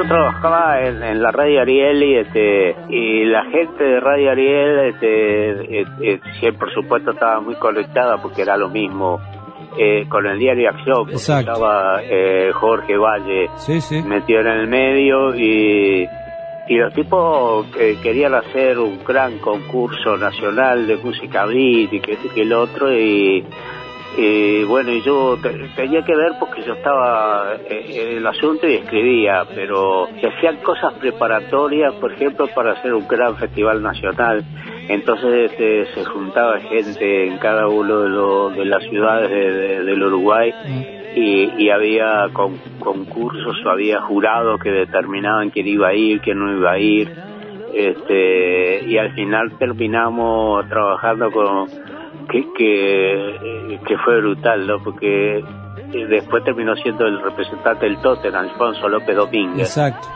Yo 0.05 0.09
trabajaba 0.09 0.81
en, 0.83 1.03
en 1.03 1.23
la 1.23 1.31
Radio 1.31 1.61
Ariel 1.63 2.03
y 2.03 2.17
este 2.17 2.77
y 2.89 3.25
la 3.25 3.45
gente 3.45 3.83
de 3.85 4.01
Radio 4.01 4.31
Ariel 4.31 4.79
este 4.95 6.53
por 6.59 6.73
supuesto 6.73 7.13
estaba 7.13 7.41
muy 7.41 7.55
conectada 7.57 8.21
porque 8.21 8.43
era 8.43 8.57
lo 8.57 8.69
mismo 8.69 9.21
eh, 9.79 10.07
con 10.09 10.27
el 10.27 10.39
diario 10.39 10.71
Acción 10.71 11.11
estaba 11.11 12.01
eh, 12.03 12.51
Jorge 12.55 12.97
Valle 12.97 13.49
Sí, 13.57 13.81
sí. 13.81 14.03
metido 14.03 14.41
en 14.41 14.47
el 14.47 14.67
medio 14.69 15.35
y 15.35 16.07
y 16.67 16.77
los 16.77 16.95
tipos 16.95 17.67
eh, 17.79 17.99
querían 18.03 18.35
hacer 18.35 18.79
un 18.79 19.05
gran 19.05 19.39
concurso 19.39 20.17
nacional 20.17 20.87
de 20.87 20.97
música 20.97 21.45
beat 21.45 21.93
y 21.93 22.01
que 22.01 22.13
y 22.13 22.29
que 22.31 22.43
el 22.43 22.53
otro 22.55 22.91
y 22.91 23.45
y 24.17 24.63
bueno, 24.65 24.93
y 24.93 25.01
yo 25.03 25.37
te- 25.43 25.69
tenía 25.77 26.03
que 26.03 26.15
ver 26.15 26.33
porque 26.39 26.63
yo 26.63 26.75
estaba 26.75 27.55
eh, 27.69 28.11
en 28.13 28.19
el 28.19 28.27
asunto 28.27 28.69
y 28.69 28.75
escribía, 28.75 29.45
pero 29.55 30.09
se 30.21 30.29
hacían 30.29 30.57
cosas 30.59 30.93
preparatorias, 30.99 31.95
por 31.95 32.13
ejemplo, 32.13 32.47
para 32.55 32.73
hacer 32.73 32.95
un 32.95 33.07
gran 33.09 33.37
festival 33.37 33.83
nacional. 33.83 34.45
Entonces 34.89 35.51
este, 35.51 35.87
se 35.95 36.05
juntaba 36.05 36.61
gente 36.61 37.27
en 37.27 37.39
cada 37.39 37.69
uno 37.69 38.01
de, 38.03 38.09
lo- 38.11 38.51
de 38.51 38.65
las 38.67 38.83
ciudades 38.85 39.31
de- 39.31 39.51
de- 39.53 39.85
del 39.85 40.03
Uruguay 40.03 40.53
y, 41.17 41.65
y 41.65 41.71
había 41.71 42.29
con- 42.33 42.59
concursos 42.81 43.57
o 43.65 43.71
había 43.71 44.01
jurados 44.03 44.61
que 44.61 44.71
determinaban 44.71 45.51
quién 45.51 45.67
iba 45.67 45.89
a 45.89 45.95
ir, 45.95 46.21
quién 46.21 46.39
no 46.39 46.53
iba 46.57 46.73
a 46.73 46.79
ir. 46.79 47.09
Este, 47.73 48.85
y 48.85 48.97
al 48.99 49.11
final 49.13 49.59
terminamos 49.59 50.69
trabajando 50.69 51.31
con 51.33 51.67
que, 52.29 52.53
que, 52.57 53.81
que 53.87 53.99
fue 53.99 54.21
brutal, 54.21 54.67
¿no? 54.67 54.83
Porque 54.83 55.39
eh, 55.39 56.07
después 56.07 56.43
terminó 56.45 56.75
siendo 56.77 57.07
el 57.07 57.21
representante 57.23 57.87
del 57.87 58.01
Tottenham, 58.01 58.49
Alfonso 58.49 58.89
López 58.89 59.17
Domínguez. 59.17 59.69
Exacto. 59.69 60.09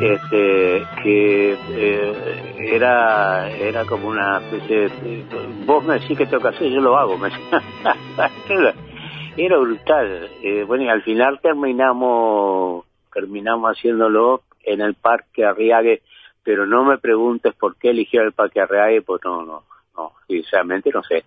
Este, 0.00 0.86
que 1.02 1.56
eh, 1.70 2.54
era 2.72 3.50
era 3.50 3.84
como 3.84 4.08
una 4.08 4.38
especie 4.38 4.88
de, 4.88 5.24
vos 5.64 5.82
me 5.82 5.94
decís 5.94 6.16
que 6.16 6.26
tengo 6.26 6.42
que 6.42 6.48
hacer, 6.48 6.70
yo 6.70 6.80
lo 6.80 6.96
hago. 6.96 7.18
me 7.18 7.30
era 9.36 9.56
brutal. 9.58 10.30
Eh, 10.42 10.62
bueno, 10.64 10.84
y 10.84 10.88
al 10.88 11.02
final 11.02 11.40
terminamos 11.40 12.84
terminamos 13.12 13.72
haciéndolo 13.72 14.42
en 14.62 14.82
el 14.82 14.94
Parque 14.94 15.44
Arriague, 15.44 16.02
pero 16.44 16.64
no 16.66 16.84
me 16.84 16.98
preguntes 16.98 17.54
por 17.54 17.76
qué 17.76 17.90
eligió 17.90 18.22
el 18.22 18.32
Parque 18.32 18.60
Arriague, 18.60 19.02
pues 19.02 19.20
no, 19.24 19.44
no, 19.44 19.64
no, 19.96 20.12
sinceramente 20.28 20.90
no 20.94 21.02
sé. 21.02 21.24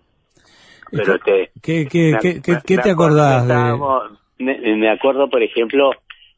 Pero 0.92 1.16
este, 1.16 1.52
¿Qué, 1.62 1.88
qué, 1.88 2.12
me- 2.14 2.20
qué, 2.20 2.42
qué- 2.42 2.52
me- 2.54 2.62
qué 2.66 2.76
me 2.78 2.84
te 2.84 2.92
acordás 2.92 3.48
de...? 3.48 3.56
me, 4.40 4.76
me 4.76 4.90
acuerdo, 4.90 5.30
por 5.30 5.42
ejemplo, 5.44 5.92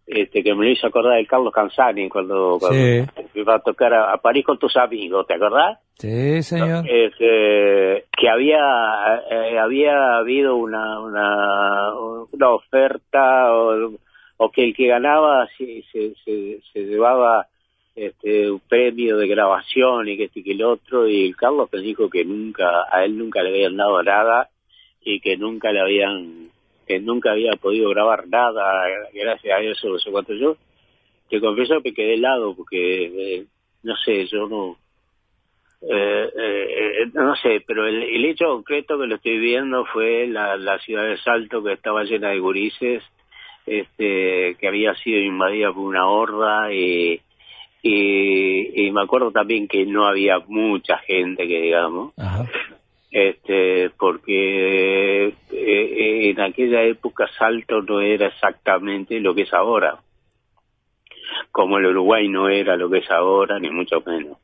este, 0.05 0.43
que 0.43 0.53
me 0.53 0.65
lo 0.65 0.71
hizo 0.71 0.87
acordar 0.87 1.17
de 1.17 1.25
Carlos 1.25 1.53
Canzani 1.53 2.09
cuando, 2.09 2.57
cuando 2.59 2.77
Sí. 2.77 3.03
iba 3.35 3.55
a 3.55 3.59
tocar 3.59 3.93
a, 3.93 4.11
a 4.13 4.17
París 4.17 4.45
con 4.45 4.57
tus 4.59 4.75
amigos, 4.77 5.25
¿te 5.25 5.35
acordás? 5.35 5.79
Sí, 5.97 6.41
señor. 6.43 6.85
Este, 6.87 8.05
que 8.17 8.29
había 8.29 8.59
eh, 9.31 9.57
había 9.59 10.17
habido 10.17 10.55
una 10.55 10.99
una, 10.99 11.93
una 12.31 12.49
oferta 12.49 13.53
o, 13.53 13.93
o 14.37 14.51
que 14.51 14.65
el 14.65 14.75
que 14.75 14.87
ganaba 14.87 15.47
se, 15.57 15.83
se, 15.91 16.13
se, 16.25 16.59
se 16.73 16.79
llevaba 16.85 17.47
este 17.95 18.49
un 18.49 18.59
premio 18.59 19.17
de 19.17 19.27
grabación 19.27 20.07
y 20.07 20.17
que 20.17 20.25
este 20.25 20.39
y 20.39 20.43
que 20.43 20.51
el 20.53 20.63
otro 20.63 21.07
y 21.07 21.27
el 21.27 21.35
Carlos 21.35 21.69
me 21.71 21.79
dijo 21.79 22.09
que 22.09 22.25
nunca 22.25 22.85
a 22.91 23.05
él 23.05 23.17
nunca 23.17 23.43
le 23.43 23.49
habían 23.49 23.77
dado 23.77 24.01
nada 24.01 24.49
y 25.01 25.19
que 25.19 25.37
nunca 25.37 25.71
le 25.71 25.79
habían 25.79 26.49
que 26.87 26.99
nunca 26.99 27.31
había 27.31 27.51
podido 27.53 27.89
grabar 27.89 28.27
nada 28.27 28.85
gracias 29.13 29.57
a 29.57 29.61
eso 29.61 29.89
no 29.89 29.99
sé 29.99 30.11
cuánto. 30.11 30.33
Yo 30.33 30.57
te 31.29 31.39
confieso 31.39 31.81
que 31.81 31.93
quedé 31.93 32.15
helado 32.15 32.55
porque 32.55 33.37
eh, 33.37 33.45
no 33.83 33.95
sé 33.97 34.25
yo 34.25 34.47
no 34.47 34.77
eh, 35.85 36.29
eh, 36.35 37.11
no 37.13 37.35
sé, 37.35 37.61
pero 37.67 37.85
el, 37.85 38.03
el 38.03 38.25
hecho 38.25 38.45
concreto 38.45 38.97
que 38.97 39.05
lo 39.05 39.15
estoy 39.15 39.37
viendo 39.37 39.85
fue 39.85 40.27
la, 40.27 40.55
la 40.55 40.79
ciudad 40.79 41.03
de 41.03 41.17
Salto 41.17 41.61
que 41.61 41.73
estaba 41.73 42.05
llena 42.05 42.29
de 42.29 42.39
gurises, 42.39 43.03
este, 43.65 44.55
que 44.55 44.67
había 44.67 44.95
sido 44.95 45.19
invadida 45.19 45.73
por 45.73 45.83
una 45.83 46.07
horda 46.07 46.73
y, 46.73 47.19
y, 47.85 48.85
y 48.87 48.91
me 48.91 49.01
acuerdo 49.03 49.31
también 49.31 49.67
que 49.67 49.85
no 49.85 50.07
había 50.07 50.39
mucha 50.47 50.97
gente 50.99 51.47
que 51.47 51.61
digamos, 51.61 52.13
este, 53.11 53.89
porque 53.91 55.27
eh, 55.51 56.29
en 56.31 56.39
aquella 56.41 56.81
época 56.83 57.27
Salto 57.37 57.81
no 57.83 57.99
era 58.01 58.27
exactamente 58.27 59.19
lo 59.19 59.35
que 59.35 59.41
es 59.43 59.53
ahora, 59.53 59.97
como 61.51 61.77
el 61.77 61.85
Uruguay 61.87 62.27
no 62.29 62.49
era 62.49 62.75
lo 62.77 62.89
que 62.89 62.99
es 62.99 63.11
ahora, 63.11 63.59
ni 63.59 63.69
mucho 63.69 64.01
menos. 64.05 64.37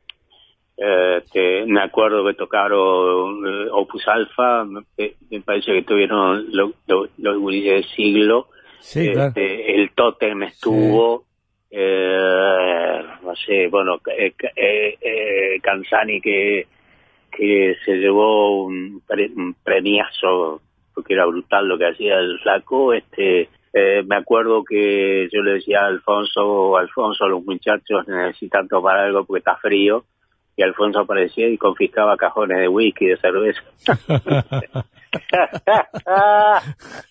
Este, 0.76 1.66
me 1.66 1.80
acuerdo 1.82 2.24
que 2.26 2.34
tocaron 2.34 3.46
eh, 3.46 3.68
Opus 3.72 4.06
Alpha, 4.08 4.64
me, 4.64 4.82
me 5.30 5.40
parece 5.40 5.72
que 5.72 5.82
tuvieron 5.82 6.46
lo- 6.52 6.72
lo- 6.86 7.08
los 7.18 7.38
gurises 7.38 7.72
del 7.72 7.84
siglo, 7.84 8.48
Sí, 8.82 9.12
claro. 9.12 9.28
Este, 9.28 9.74
el 9.74 9.90
Totem 9.92 10.42
estuvo, 10.44 11.24
eh, 11.70 12.89
no 13.30 13.36
sé, 13.36 13.68
bueno, 13.68 14.00
eh, 14.18 14.32
eh, 14.56 14.98
eh, 15.00 15.60
Canzani 15.62 16.20
que, 16.20 16.66
que 17.30 17.76
se 17.84 17.92
llevó 17.96 18.64
un, 18.64 19.00
pre- 19.06 19.30
un 19.36 19.54
premiazo, 19.54 20.60
porque 20.92 21.14
era 21.14 21.26
brutal 21.26 21.68
lo 21.68 21.78
que 21.78 21.86
hacía 21.86 22.18
el 22.18 22.40
flaco, 22.40 22.92
este, 22.92 23.48
eh, 23.72 24.02
me 24.04 24.16
acuerdo 24.16 24.64
que 24.64 25.28
yo 25.32 25.42
le 25.42 25.52
decía 25.52 25.82
a 25.82 25.86
Alfonso, 25.86 26.76
Alfonso, 26.76 27.28
los 27.28 27.44
muchachos 27.44 28.06
necesitan 28.08 28.66
tomar 28.66 28.98
algo 28.98 29.24
porque 29.24 29.38
está 29.38 29.54
frío, 29.56 30.04
y 30.56 30.62
Alfonso 30.62 31.00
aparecía 31.00 31.48
y 31.48 31.56
confiscaba 31.56 32.16
cajones 32.16 32.58
de 32.58 32.68
whisky, 32.68 33.06
de 33.06 33.16
cerveza. 33.18 33.62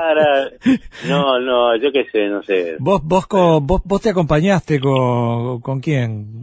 Ahora, 0.00 0.50
no, 1.08 1.38
no, 1.40 1.76
yo 1.76 1.92
qué 1.92 2.04
sé, 2.10 2.28
no 2.28 2.42
sé. 2.42 2.76
¿Vos, 2.78 3.00
vos, 3.04 3.26
co- 3.26 3.60
vos, 3.60 3.82
vos 3.84 4.00
te 4.00 4.10
acompañaste 4.10 4.80
con, 4.80 5.60
con 5.60 5.80
quién? 5.80 6.42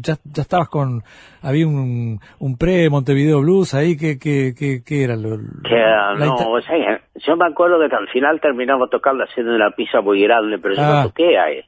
¿Ya, 0.00 0.16
ya 0.24 0.42
estabas 0.42 0.68
con... 0.68 1.02
Había 1.42 1.66
un, 1.66 2.18
un 2.40 2.56
pre-Montevideo 2.58 3.40
Blues 3.40 3.74
ahí, 3.74 3.96
¿qué, 3.96 4.18
qué, 4.18 4.54
qué, 4.58 4.82
qué 4.84 5.04
era? 5.04 5.14
Lo, 5.16 5.36
no, 5.38 6.34
o 6.50 6.60
sea, 6.62 7.00
yo 7.14 7.36
me 7.36 7.46
acuerdo 7.46 7.78
que 7.88 7.94
al 7.94 8.08
final 8.08 8.40
terminamos 8.40 8.90
tocando 8.90 9.24
haciendo 9.24 9.54
una 9.54 9.70
pizza 9.70 10.00
muy 10.00 10.22
grande, 10.22 10.58
pero 10.58 10.74
yo 10.74 10.82
Ah. 10.82 11.02
no 11.02 11.08
toqué 11.08 11.38
ahí. 11.38 11.60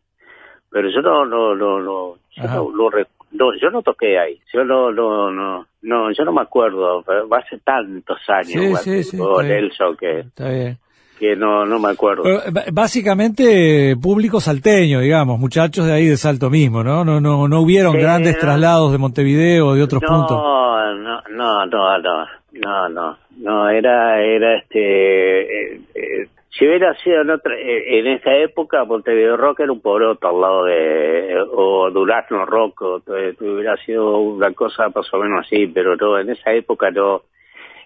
Pero 0.71 0.89
yo 0.91 1.01
no, 1.03 1.25
no, 1.25 1.55
no, 1.55 1.81
no, 1.81 2.15
yo 2.37 2.45
no, 2.73 2.91
no, 3.33 3.51
yo 3.61 3.71
no 3.71 3.83
toqué 3.83 4.19
ahí. 4.19 4.41
Yo 4.53 4.65
no, 4.65 4.91
no, 4.93 5.31
no, 5.31 5.67
no, 5.83 6.13
yo 6.13 6.25
no 6.25 6.33
me 6.33 6.43
acuerdo, 6.43 7.03
pero 7.07 7.27
hace 7.35 7.59
tantos 7.59 8.19
años, 8.29 8.81
Sí, 8.81 9.03
sí, 9.03 9.05
sí, 9.05 9.17
con. 9.19 9.49
Nelson, 9.49 9.97
que, 9.97 10.21
Está 10.21 10.49
bien. 10.51 10.79
que 11.19 11.37
no, 11.37 11.65
no 11.65 11.79
me 11.79 11.91
acuerdo. 11.91 12.23
Pero, 12.23 12.41
básicamente 12.73 13.97
público 13.97 14.41
salteño, 14.41 15.01
digamos, 15.01 15.39
muchachos 15.39 15.87
de 15.87 15.93
ahí 15.93 16.07
de 16.07 16.17
Salto 16.17 16.51
mismo, 16.51 16.83
¿no? 16.85 17.05
No, 17.05 17.21
no, 17.21 17.49
no 17.49 17.61
hubieron 17.61 17.93
Sí, 17.93 17.99
grandes 17.99 18.39
traslados 18.39 18.93
de 18.93 18.99
Montevideo 18.99 19.69
o 19.69 19.75
de 19.75 19.83
otros 19.83 20.03
puntos. 20.07 20.37
No, 20.37 20.95
no, 20.95 21.23
no, 21.31 21.67
no, 21.67 21.99
no, 21.99 22.27
no, 22.53 22.89
no, 22.89 23.19
no, 23.39 23.69
era, 23.69 24.21
era 24.23 24.59
este, 24.59 25.75
eh, 25.75 25.81
eh, 25.95 26.29
si 26.51 26.67
hubiera 26.67 26.95
sido 26.97 27.23
en 27.23 27.31
otra, 27.31 27.55
eh, 27.55 27.99
en 27.99 28.07
esa 28.09 28.35
época 28.35 28.85
Montevideo 28.85 29.37
Rock 29.37 29.61
era 29.61 29.73
un 29.73 29.81
poroto 29.81 30.29
al 30.29 30.41
lado 30.41 30.65
de, 30.65 31.37
o 31.53 31.91
Durazno 31.91 32.45
Rock, 32.45 32.83
o, 32.83 33.03
eh, 33.17 33.35
hubiera 33.41 33.77
sido 33.85 34.19
una 34.19 34.53
cosa 34.53 34.89
más 34.95 35.13
o 35.13 35.19
menos 35.19 35.47
así, 35.47 35.67
pero 35.69 35.97
no, 35.97 36.19
en 36.19 36.31
esa 36.31 36.53
época 36.53 36.91
no, 36.91 37.23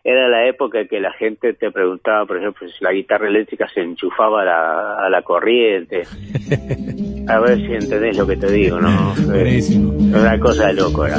era 0.02 0.28
la 0.28 0.46
época 0.46 0.86
que 0.86 1.00
la 1.00 1.12
gente 1.12 1.54
te 1.54 1.70
preguntaba, 1.70 2.26
por 2.26 2.36
ejemplo, 2.38 2.68
si 2.68 2.84
la 2.84 2.92
guitarra 2.92 3.28
eléctrica 3.28 3.66
se 3.72 3.80
enchufaba 3.80 4.42
a 4.42 4.44
la, 4.44 4.96
a 5.06 5.08
la 5.08 5.22
corriente. 5.22 6.02
A 7.26 7.40
ver 7.40 7.56
si 7.56 7.72
entendés 7.72 8.18
lo 8.18 8.26
que 8.26 8.36
te 8.36 8.52
digo, 8.52 8.78
¿no? 8.78 9.14
Buenísimo. 9.24 9.92
Una 9.92 10.38
cosa 10.38 10.66
de 10.66 10.74
loco 10.74 11.06
era. 11.06 11.16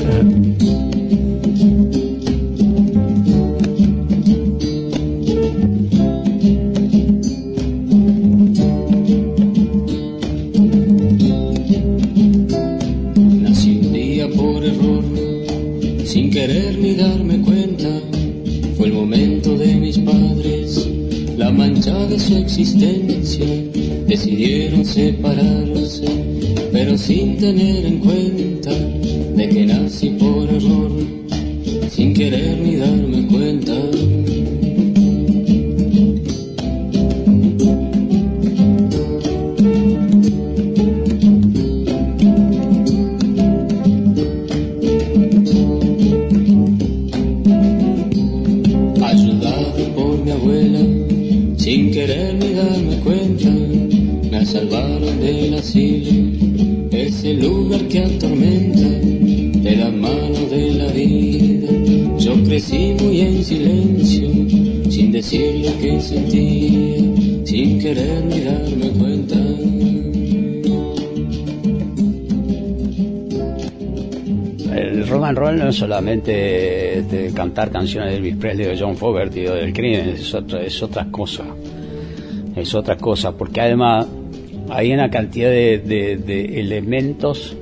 Su 22.26 22.38
existencia. 22.38 23.46
Decidieron 24.08 24.84
separarse, 24.84 26.06
pero 26.72 26.98
sin 26.98 27.38
tener 27.38 27.86
en 27.86 28.00
cuenta 28.00 28.72
de 28.72 29.50
que 29.50 29.66
nací 29.66 30.15
solamente 76.06 77.00
este, 77.00 77.34
cantar 77.34 77.72
canciones 77.72 78.12
de 78.12 78.18
Elvis 78.18 78.36
Presley 78.36 78.68
o 78.68 78.74
John 78.80 78.96
Fogerty 78.96 79.48
o 79.48 79.56
del 79.56 79.74
crimen, 79.74 80.10
es 80.10 80.34
otra, 80.36 80.62
es 80.62 80.84
otra 80.84 81.08
cosa. 81.10 81.44
Es 82.56 82.74
otra 82.76 82.96
cosa, 82.96 83.32
porque 83.36 83.60
además 83.62 84.06
hay 84.70 84.94
una 84.94 85.10
cantidad 85.10 85.50
de- 85.50 85.80
de 85.80 86.60
elementos 86.60 87.56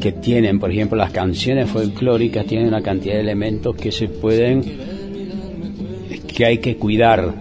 que 0.00 0.12
tienen, 0.12 0.60
por 0.60 0.70
ejemplo, 0.70 0.96
las 0.98 1.10
canciones 1.10 1.68
folclóricas 1.70 2.46
tienen 2.46 2.68
una 2.68 2.82
cantidad 2.82 3.14
de 3.14 3.20
elementos 3.20 3.74
que 3.76 3.90
se 3.92 4.08
pueden, 4.08 4.62
que 6.36 6.44
hay 6.46 6.58
que 6.58 6.76
cuidar, 6.76 7.34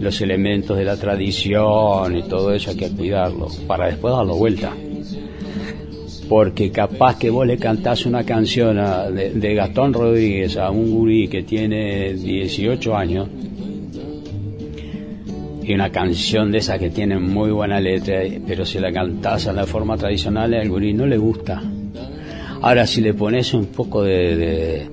los 0.00 0.20
elementos 0.20 0.76
de 0.76 0.84
la 0.84 0.96
tradición 0.96 2.16
y 2.16 2.22
todo 2.24 2.52
eso 2.54 2.70
hay 2.70 2.76
que 2.76 2.90
cuidarlo, 2.90 3.48
para 3.66 3.86
después 3.88 4.12
darlo 4.14 4.36
vuelta 4.36 4.72
porque 6.28 6.70
capaz 6.70 7.18
que 7.18 7.30
vos 7.30 7.46
le 7.46 7.56
cantás 7.58 8.06
una 8.06 8.24
canción 8.24 8.78
a- 8.78 9.10
de, 9.10 9.30
de 9.30 9.54
Gastón 9.54 9.92
Rodríguez 9.92 10.56
a 10.56 10.70
un 10.70 10.90
gurí 10.90 11.28
que 11.28 11.42
tiene 11.42 12.14
18 12.14 12.96
años 12.96 13.28
y 15.62 15.72
una 15.72 15.90
canción 15.90 16.52
de 16.52 16.58
esa 16.58 16.78
que 16.78 16.90
tiene 16.90 17.18
muy 17.18 17.50
buena 17.50 17.80
letra, 17.80 18.22
pero 18.46 18.66
si 18.66 18.78
la 18.78 18.92
cantás 18.92 19.46
a 19.46 19.52
la 19.52 19.66
forma 19.66 19.96
tradicional 19.96 20.52
al 20.54 20.68
gurí 20.68 20.92
no 20.92 21.06
le 21.06 21.16
gusta. 21.16 21.62
Ahora 22.60 22.86
si 22.86 23.00
le 23.00 23.14
pones 23.14 23.52
un 23.54 23.66
poco 23.66 24.02
de... 24.02 24.36
de 24.36 24.88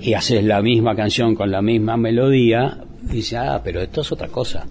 y 0.00 0.14
haces 0.14 0.44
la 0.44 0.62
misma 0.62 0.94
canción 0.94 1.34
con 1.34 1.50
la 1.50 1.60
misma 1.62 1.96
melodía, 1.96 2.78
dice, 3.02 3.36
ah, 3.36 3.60
pero 3.64 3.80
esto 3.80 4.00
es 4.02 4.12
otra 4.12 4.28
cosa 4.28 4.66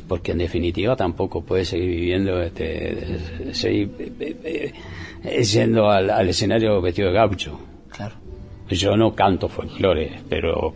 porque 0.00 0.32
en 0.32 0.38
definitiva 0.38 0.96
tampoco 0.96 1.42
puede 1.42 1.64
seguir 1.64 1.88
viviendo, 1.88 2.42
este, 2.42 3.54
seguir 3.54 3.90
eh, 3.98 4.72
eh, 5.24 5.42
yendo 5.42 5.90
al, 5.90 6.10
al 6.10 6.28
escenario 6.28 6.80
vestido 6.80 7.08
de 7.08 7.14
gaucho. 7.14 7.58
Claro. 7.90 8.16
Yo 8.70 8.96
no 8.96 9.14
canto 9.14 9.48
folclore, 9.48 10.20
pero, 10.28 10.74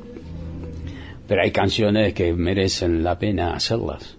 pero 1.27 1.43
hay 1.43 1.51
canciones 1.51 2.15
que 2.15 2.33
merecen 2.33 3.03
la 3.03 3.19
pena 3.19 3.55
hacerlas. 3.55 4.17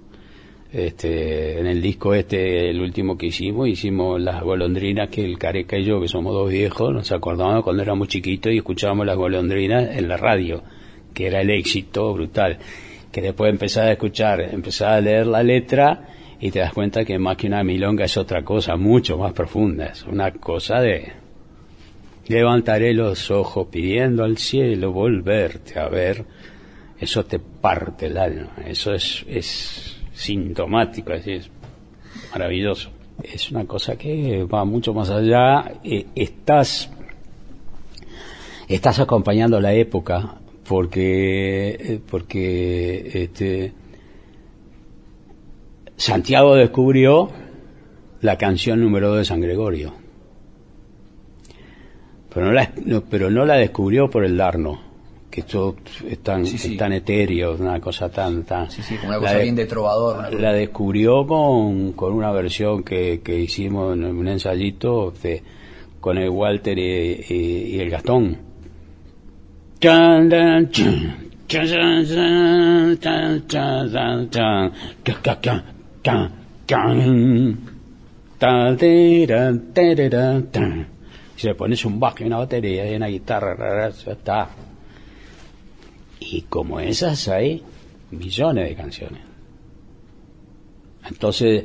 Este, 0.72 1.60
en 1.60 1.66
el 1.66 1.82
disco 1.82 2.14
este, 2.14 2.70
el 2.70 2.80
último 2.80 3.18
que 3.18 3.28
hicimos, 3.28 3.68
hicimos 3.68 4.22
las 4.22 4.44
golondrinas 4.44 5.10
que 5.10 5.26
el 5.26 5.40
Careca 5.40 5.78
y 5.78 5.84
yo, 5.84 6.00
que 6.00 6.08
somos 6.08 6.34
dos 6.34 6.52
viejos, 6.52 6.94
nos 6.94 7.12
acordamos 7.12 7.64
cuando 7.64 7.82
éramos 7.82 8.08
chiquitos 8.08 8.54
y 8.54 8.58
escuchábamos 8.58 9.08
las 9.08 9.18
golondrinas 9.18 9.98
en 9.98 10.08
la 10.08 10.18
radio, 10.18 10.62
que 11.14 11.26
era 11.26 11.42
el 11.42 11.50
éxito 11.50 12.14
brutal 12.14 12.60
que 13.12 13.22
después 13.22 13.50
empezás 13.50 13.86
a 13.86 13.92
escuchar, 13.92 14.42
empezás 14.42 14.90
a 14.90 15.02
leer 15.02 15.28
la 15.28 15.44
letra 15.44 16.08
y 16.40 16.52
te 16.52 16.60
das 16.60 16.74
cuenta 16.74 17.04
que 17.04 17.18
más 17.20 17.38
que 17.38 17.48
una 17.48 17.64
milonga 17.64 18.06
es 18.06 18.18
otra 18.18 18.44
cosa 18.44 18.76
mucho 18.76 19.18
más 19.18 19.34
profunda, 19.34 19.88
es 19.88 20.04
una 20.06 20.32
cosa 20.32 20.80
de 20.80 21.14
levantaré 22.28 22.94
los 22.94 23.32
ojos 23.32 23.68
pidiendo 23.72 24.24
al 24.24 24.38
cielo 24.38 24.92
volverte 24.92 25.80
a 25.80 25.90
ver, 25.90 26.26
eso 27.00 27.26
te 27.26 27.40
parte 27.40 28.06
el 28.06 28.18
alma, 28.18 28.54
eso 28.66 28.94
es, 28.94 29.98
sintomático, 30.14 31.14
es, 31.14 31.28
es 31.28 31.52
maravilloso. 32.32 32.92
Es 33.24 33.52
una 33.52 33.66
cosa 33.66 33.98
que 33.98 34.44
va 34.44 34.64
mucho 34.64 34.94
más 34.94 35.10
allá, 35.10 35.80
eh, 35.84 36.06
estás, 36.16 36.90
estás 38.68 39.00
acompañando 39.00 39.60
la 39.60 39.74
época, 39.74 40.39
porque 40.70 41.70
eh, 41.80 42.00
porque 42.10 43.24
este 43.24 43.74
Santiago 45.98 46.56
descubrió 46.56 47.30
la 48.22 48.38
canción 48.38 48.80
número 48.80 49.10
2 49.10 49.18
de 49.20 49.26
San 49.26 49.42
Gregorio 49.42 49.94
pero 52.34 52.46
no 52.46 52.52
la 52.54 52.72
no, 52.86 53.02
pero 53.04 53.32
no 53.32 53.46
la 53.46 53.56
descubrió 53.56 54.10
por 54.10 54.24
el 54.24 54.38
Darno 54.38 54.88
que 55.32 55.42
esto 55.42 55.76
es 56.08 56.20
tan, 56.20 56.46
Sí, 56.46 56.58
sí. 56.58 56.72
es 56.74 56.78
tan 56.78 56.92
etéreo 56.94 57.56
una 57.56 57.80
cosa 57.80 58.10
tan 58.10 58.44
tan 58.44 58.70
Sí, 58.70 58.82
sí, 58.84 58.96
como 58.98 59.10
una 59.10 59.18
la 59.18 59.22
cosa 59.22 59.34
de- 59.38 59.44
bien 59.44 59.56
de 59.56 59.66
trovador. 59.66 60.34
la 60.40 60.54
descubrió 60.54 61.26
con, 61.26 61.94
con 61.94 62.14
una 62.14 62.32
versión 62.32 62.84
que, 62.84 63.22
que 63.24 63.40
hicimos 63.40 63.96
en 63.96 64.06
un 64.06 64.28
ensayito 64.28 65.12
de- 65.24 65.42
con 66.00 66.18
el 66.18 66.30
Walter 66.30 66.78
y, 66.78 67.26
y- 67.30 67.76
y 67.76 67.80
el 67.80 67.90
Gastón 67.90 68.38
Si 81.36 81.48
le 81.48 81.56
pones 81.56 81.86
un 81.86 82.00
bajo 82.00 82.18
y 82.20 82.28
una 82.28 82.38
batería 82.40 82.92
y 82.92 82.96
una 82.96 83.08
guitarra. 83.08 83.90
Y 86.20 86.42
como 86.42 86.82
esas 86.82 87.30
hay 87.30 87.64
millones 88.12 88.68
de 88.68 88.76
canciones. 88.76 89.22
Entonces, 91.08 91.64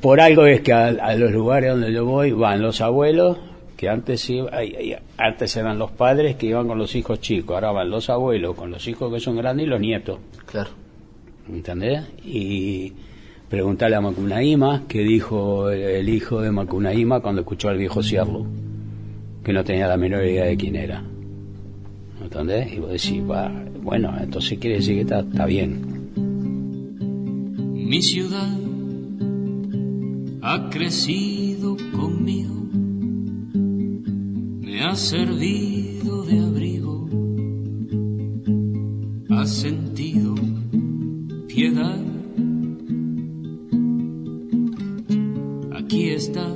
por 0.00 0.18
algo 0.20 0.46
es 0.46 0.62
que 0.62 0.72
a, 0.72 0.86
a 0.86 1.14
los 1.14 1.30
lugares 1.30 1.72
donde 1.72 1.92
yo 1.92 2.06
voy 2.06 2.32
van 2.32 2.62
los 2.62 2.80
abuelos, 2.80 3.36
que 3.78 3.88
antes 3.88 4.28
iba- 4.28 4.50
ay, 4.52 4.74
ay, 4.76 4.96
antes 5.16 5.56
eran 5.56 5.78
los 5.78 5.92
padres 5.92 6.34
que 6.36 6.46
iban 6.46 6.66
con 6.66 6.78
los 6.78 6.94
hijos 6.96 7.20
chicos, 7.20 7.54
ahora 7.54 7.70
van 7.70 7.88
los 7.90 8.10
abuelos 8.10 8.56
con 8.56 8.72
los 8.72 8.86
hijos 8.88 9.12
que 9.14 9.20
son 9.20 9.36
grandes 9.36 9.66
y 9.66 9.70
los 9.70 9.80
nietos. 9.80 10.18
Claro. 10.46 10.70
¿Entendés? 11.48 12.02
Y 12.26 12.92
preguntarle 13.48 13.94
a 13.96 14.00
Macunaíma 14.00 14.82
qué 14.88 15.00
dijo 15.02 15.70
el, 15.70 15.80
el 15.80 16.08
hijo 16.08 16.40
de 16.40 16.50
Macunaíma 16.50 17.20
cuando 17.20 17.42
escuchó 17.42 17.68
al 17.68 17.78
viejo 17.78 18.02
Cierlo, 18.02 18.44
que 19.44 19.52
no 19.52 19.62
tenía 19.62 19.86
la 19.86 19.96
menor 19.96 20.24
idea 20.26 20.44
de 20.46 20.56
quién 20.56 20.74
era. 20.74 21.02
¿Entendés? 22.20 22.72
Y 22.72 22.80
vos 22.80 22.90
decís, 22.90 23.22
"Va, 23.30 23.48
bueno, 23.80 24.12
entonces 24.20 24.58
quiere 24.58 24.76
decir 24.76 24.96
que 24.96 25.00
está, 25.02 25.20
está 25.20 25.46
bien. 25.46 25.80
Mi 27.74 28.02
ciudad 28.02 28.48
ha 30.42 30.68
crecido 30.68 31.37
ha 34.88 34.96
servido 34.96 36.24
de 36.24 36.40
abrigo, 36.40 37.06
ha 39.28 39.44
sentido 39.44 40.34
piedad. 41.46 42.00
Aquí 45.72 46.08
está, 46.08 46.46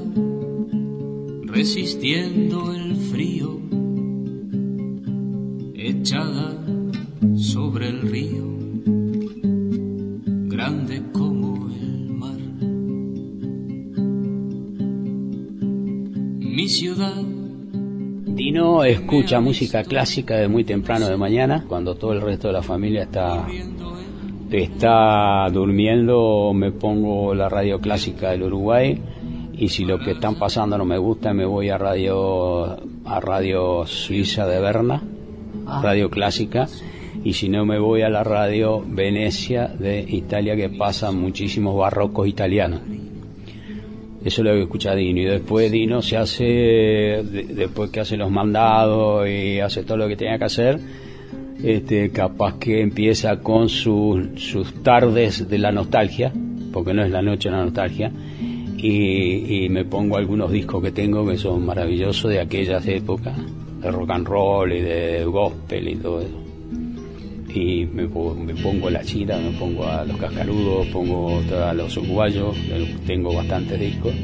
resistiendo 1.43 2.73
el 2.73 2.97
frío, 2.97 3.61
echada 5.75 6.57
sobre 7.37 7.91
el 7.91 8.01
río, 8.01 8.47
grande 10.49 11.03
como 11.13 11.69
el 11.69 12.09
mar. 12.15 12.41
Mi 16.41 16.67
ciudad 16.67 17.42
Dino 18.35 18.83
escucha 18.83 19.41
música 19.41 19.85
clásica 19.85 20.37
de 20.37 20.49
muy 20.49 20.65
temprano 20.65 21.07
de 21.07 21.19
mañana, 21.19 21.65
cuando 21.69 21.97
todo 21.97 22.13
el 22.13 22.23
resto 22.23 22.49
de 22.49 22.55
la 22.55 22.63
familia 22.63 23.03
está, 23.03 23.47
está 24.51 25.51
durmiendo, 25.53 26.53
me 26.55 26.73
pongo 26.73 27.35
la 27.35 27.51
radio 27.51 27.79
clásica 27.79 28.31
del 28.31 28.45
Uruguay 28.45 28.99
y 29.53 29.69
si 29.69 29.85
lo 29.85 29.99
que 29.99 30.13
están 30.13 30.37
pasando 30.37 30.79
no 30.79 30.87
me 30.87 30.97
gusta 30.97 31.35
me 31.35 31.45
voy 31.45 31.69
a 31.69 31.77
radio 31.77 32.79
a 33.05 33.21
radio 33.21 33.87
suiza 33.87 34.47
de 34.47 34.61
Berna, 34.61 35.03
radio 35.83 36.09
clásica 36.09 36.67
y 37.23 37.35
si 37.35 37.51
no 37.51 37.67
me 37.67 37.79
voy 37.79 38.01
a 38.01 38.09
la 38.09 38.25
radio 38.25 38.83
Venecia 38.85 39.69
de 39.69 40.01
Italia 40.09 40.57
que 40.57 40.71
pasan 40.71 41.21
muchísimos 41.21 41.77
barrocos 41.77 42.27
italianos. 42.27 42.81
Eso 44.25 44.43
es 44.43 44.47
lo 44.47 44.53
que 44.55 44.63
escucha 44.63 44.95
Dino. 44.95 45.21
Y 45.21 45.25
después 45.25 45.71
Dino 45.73 46.01
se 46.03 46.17
hace, 46.17 46.45
de- 46.45 47.47
después 47.55 47.91
que 47.91 48.01
hace 48.01 48.17
los 48.17 48.31
mandados 48.31 49.29
y 49.29 49.59
hace 49.61 49.83
todo 49.83 49.97
lo 49.97 50.09
que 50.09 50.17
tenía 50.17 50.39
que 50.39 50.45
hacer, 50.45 50.79
este, 51.63 52.11
capaz 52.11 52.59
que 52.59 52.81
empieza 52.81 53.41
con 53.41 53.69
sus, 53.69 54.27
sus 54.37 54.83
tardes 54.83 55.49
de 55.49 55.59
la 55.59 55.73
nostalgia, 55.73 56.33
porque 56.73 56.95
no 56.95 57.05
es 57.05 57.11
la 57.11 57.23
noche 57.23 57.51
de 57.51 57.57
la 57.57 57.65
nostalgia, 57.65 58.11
y, 58.77 59.65
y 59.65 59.69
me 59.69 59.85
pongo 59.85 60.17
algunos 60.17 60.51
discos 60.51 60.83
que 60.83 60.91
tengo 60.91 61.27
que 61.27 61.37
son 61.37 61.65
maravillosos 61.67 62.31
de 62.31 62.41
aquellas 62.41 62.87
épocas, 62.89 63.37
de 63.81 63.91
rock 63.91 64.11
and 64.11 64.27
roll 64.27 64.73
y 64.73 64.81
de 64.81 65.25
gospel 65.25 65.89
y 65.89 65.97
todo 65.97 66.21
eso. 66.21 66.42
Y 67.55 67.87
me, 67.87 68.07
me 68.07 68.55
pongo 68.55 68.89
la 68.91 69.03
chira, 69.03 69.37
me 69.39 69.51
pongo 69.59 69.87
a 69.87 70.05
los 70.05 70.17
cascarudos, 70.17 70.87
pongo 70.89 71.43
a 71.63 71.75
los 71.75 71.97
uruguayos, 71.97 72.57
eh, 72.69 72.95
tengo 73.07 73.35
bastantes 73.35 73.79
discos. 73.79 74.15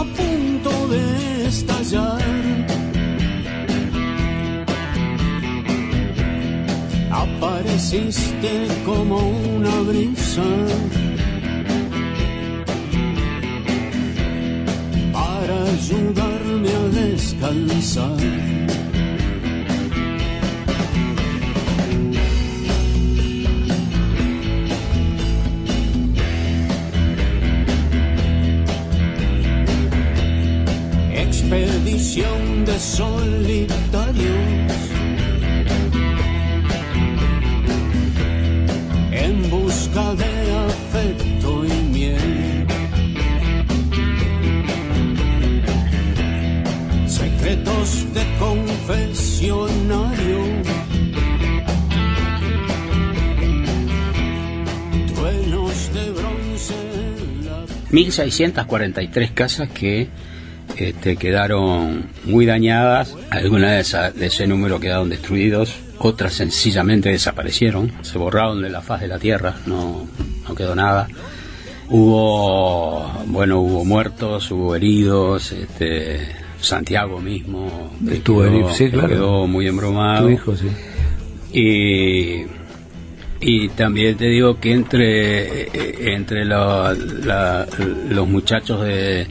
A 0.00 0.04
punto 0.04 0.70
de 0.88 1.46
estallar. 1.46 2.22
Apareciste 7.10 8.68
como 8.84 9.16
una 9.56 9.74
brisa. 9.90 10.48
Para 15.12 15.56
ayudarme 15.76 16.70
a 16.82 16.84
descansar. 17.00 18.67
De 32.18 32.78
solitarios 32.80 34.26
en 39.12 39.48
busca 39.48 40.14
de 40.16 40.52
afecto 40.52 41.64
y 41.64 41.72
miel. 41.92 42.66
Secretos 47.06 48.12
de 48.12 48.24
confesionario. 48.40 50.38
Truenos 55.14 55.92
de 55.94 56.10
bronce 56.10 56.74
en 56.74 57.46
la 57.46 57.64
1643 57.92 59.30
casas 59.30 59.68
que 59.68 60.08
este, 60.80 61.16
quedaron 61.16 62.06
muy 62.24 62.46
dañadas, 62.46 63.16
algunas 63.30 63.72
de, 63.72 63.80
esa- 63.80 64.10
de 64.12 64.26
ese 64.26 64.46
número 64.46 64.78
quedaron 64.80 65.08
destruidos, 65.08 65.74
otras 65.98 66.34
sencillamente 66.34 67.10
desaparecieron, 67.10 67.92
se 68.02 68.18
borraron 68.18 68.62
de 68.62 68.70
la 68.70 68.80
faz 68.82 69.00
de 69.00 69.08
la 69.08 69.18
tierra, 69.18 69.56
no, 69.66 70.06
no 70.48 70.54
quedó 70.54 70.74
nada. 70.74 71.08
Hubo, 71.90 73.10
bueno, 73.26 73.60
hubo 73.60 73.84
muertos, 73.84 74.50
hubo 74.50 74.76
heridos, 74.76 75.52
este, 75.52 76.20
Santiago 76.60 77.20
mismo 77.20 77.92
Estuvo 78.10 78.42
quedó, 78.42 78.50
sí, 78.74 78.90
claro. 78.90 79.08
quedó 79.08 79.46
muy 79.46 79.66
embromado. 79.68 80.26
Tu 80.26 80.32
hijo, 80.34 80.54
sí. 80.56 80.66
Y, 81.52 82.44
y 83.40 83.68
también 83.70 84.16
te 84.16 84.26
digo 84.26 84.60
que 84.60 84.72
entre, 84.72 85.62
eh, 85.62 86.12
entre 86.14 86.44
la- 86.44 87.66
los 88.10 88.28
muchachos 88.28 88.82
de, 88.84 89.26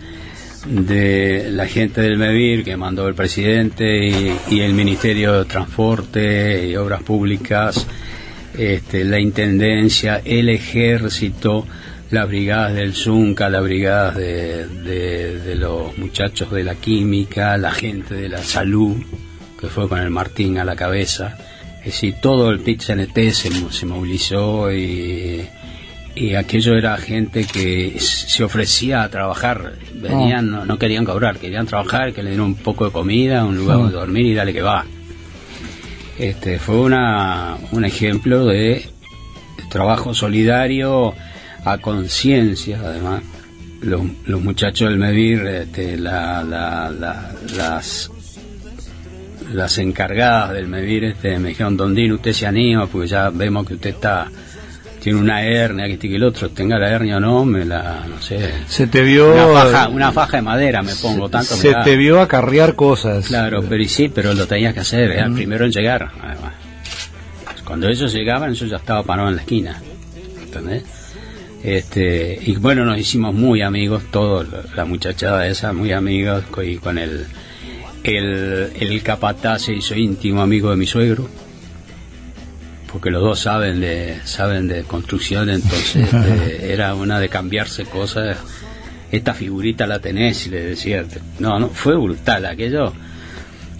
de 0.69 1.47
la 1.51 1.65
gente 1.67 2.01
del 2.01 2.17
MEVIR 2.17 2.63
que 2.63 2.75
mandó 2.77 3.07
el 3.07 3.15
presidente 3.15 4.05
y, 4.07 4.33
y 4.49 4.59
el 4.61 4.73
Ministerio 4.73 5.33
de 5.39 5.45
Transporte 5.45 6.67
y 6.67 6.75
Obras 6.75 7.03
Públicas, 7.03 7.87
este, 8.57 9.03
la 9.05 9.19
Intendencia, 9.19 10.21
el 10.25 10.49
Ejército, 10.49 11.65
las 12.11 12.27
brigadas 12.27 12.73
del 12.73 12.93
Zunca, 12.93 13.49
las 13.49 13.63
brigadas 13.63 14.15
de, 14.15 14.67
de- 14.67 15.55
los 15.55 15.97
muchachos 15.97 16.51
de 16.51 16.63
la 16.63 16.75
química, 16.75 17.57
la 17.57 17.71
gente 17.71 18.13
de 18.15 18.29
la 18.29 18.43
salud, 18.43 18.95
que 19.59 19.67
fue 19.67 19.89
con 19.89 19.99
el 19.99 20.09
Martín 20.11 20.57
a 20.59 20.63
la 20.65 20.75
cabeza. 20.75 21.37
Es 21.79 21.85
decir, 21.93 22.15
todo 22.21 22.51
el 22.51 22.59
PIT-CNT 22.59 23.31
se, 23.31 23.49
se 23.71 23.85
movilizó 23.85 24.71
y, 24.71 25.47
y 26.17 26.35
aquello 26.35 26.75
era 26.75 26.97
gente 26.97 27.45
que 27.45 27.97
se 27.99 28.43
ofrecía 28.43 29.03
a 29.03 29.09
trabajar. 29.09 29.73
Venían, 29.93 30.49
no, 30.51 30.65
no 30.65 30.77
querían 30.79 31.05
cobrar, 31.05 31.37
querían 31.37 31.65
trabajar, 31.67 32.13
que 32.13 32.23
le 32.23 32.31
dieran 32.31 32.47
un 32.47 32.55
poco 32.55 32.85
de 32.85 32.91
comida, 32.91 33.45
un 33.45 33.57
lugar 33.57 33.77
Ah. 33.77 33.79
donde 33.81 33.97
dormir 33.97 34.25
y 34.25 34.33
dale 34.33 34.53
que 34.53 34.61
va. 34.61 34.85
Este, 36.17 36.57
fue 36.59 36.79
una, 36.79 37.57
un 37.71 37.85
ejemplo 37.85 38.45
de 38.45 38.85
trabajo 39.69 40.13
solidario 40.13 41.13
a 41.63 41.77
conciencia, 41.77 42.79
además. 42.83 43.21
Los, 43.81 44.01
los 44.25 44.41
muchachos 44.41 44.89
del 44.89 44.97
MEVIR, 44.97 45.45
este, 45.47 45.97
la- 45.97 46.43
la- 46.43 46.89
la- 46.89 47.31
las, 47.55 48.09
las 49.53 49.77
encargadas 49.77 50.53
del 50.53 50.67
MEVIR 50.67 51.03
este, 51.03 51.37
me 51.37 51.49
dijeron, 51.49 51.77
Don 51.77 51.93
Dino, 51.93 52.15
usted 52.15 52.33
se 52.33 52.47
anima, 52.47 52.87
porque 52.87 53.07
ya 53.07 53.29
vemos 53.29 53.67
que 53.67 53.75
usted 53.75 53.91
está 53.91 54.27
tiene 55.07 55.21
una 55.21 55.41
hernia, 55.41 55.85
que 55.85 55.93
este 55.93 56.09
que 56.09 56.17
el 56.17 56.23
otro, 56.23 56.49
tenga 56.49 56.77
la 56.77 56.89
hernia 56.91 57.15
o 57.15 57.19
no, 57.21 57.45
me 57.45 57.63
la, 57.63 58.03
no 58.09 58.21
sé. 58.21 58.51
Se 58.67 58.87
te 58.87 59.01
vio- 59.03 59.31
Una 59.33 59.47
faja, 59.47 59.87
una 59.87 60.11
faja 60.11 60.35
de 60.37 60.43
madera 60.43 60.81
me 60.83 60.93
pongo, 60.95 61.29
tanto 61.29 61.55
me 61.55 61.61
Se 61.61 61.73
te 61.85 61.95
vio 61.95 62.19
acarrear 62.19 62.75
cosas. 62.75 63.27
Claro, 63.27 63.63
pero 63.69 63.81
y 63.81 63.87
sí, 63.87 64.09
pero 64.13 64.33
lo 64.33 64.45
tenías 64.47 64.73
que 64.73 64.81
hacer, 64.81 65.11
era 65.11 65.25
el 65.27 65.31
primero 65.33 65.63
en 65.63 65.71
llegar, 65.71 66.11
además. 66.21 66.51
Cuando 67.63 67.87
ellos 67.87 68.13
llegaban, 68.13 68.53
yo 68.53 68.65
ya 68.65 68.75
estaba 68.75 69.01
parado 69.03 69.29
en 69.29 69.37
la 69.37 69.41
esquina, 69.43 69.81
¿entendés? 70.43 70.83
Este, 71.63 72.37
y 72.45 72.55
bueno, 72.57 72.83
nos 72.83 72.99
hicimos 72.99 73.33
muy 73.33 73.61
amigos, 73.61 74.03
todos, 74.11 74.45
la 74.75 74.83
muchachada 74.83 75.47
esa, 75.47 75.71
muy 75.71 75.93
amigos, 75.93 76.43
y 76.65 76.75
con 76.79 76.97
el, 76.97 77.25
el, 78.03 78.71
el 78.77 79.01
capataz 79.03 79.61
se 79.61 79.73
hizo 79.73 79.95
íntimo 79.95 80.41
amigo 80.41 80.69
de 80.69 80.75
mi 80.75 80.85
suegro, 80.85 81.29
porque 82.91 83.09
los 83.11 83.21
dos 83.21 83.39
saben 83.39 83.81
de, 83.81 84.19
saben 84.25 84.67
de 84.67 84.83
construcción, 84.83 85.49
entonces 85.49 85.95
este, 86.13 86.73
era 86.73 86.95
una 86.95 87.19
de 87.19 87.29
cambiarse 87.29 87.85
cosas 87.85 88.37
esta 89.11 89.33
figurita 89.33 89.87
la 89.87 89.99
tenés 89.99 90.47
y 90.47 90.49
le 90.49 90.61
decía, 90.61 91.05
no, 91.39 91.59
no, 91.59 91.69
fue 91.69 91.95
brutal 91.95 92.45
aquello. 92.45 92.93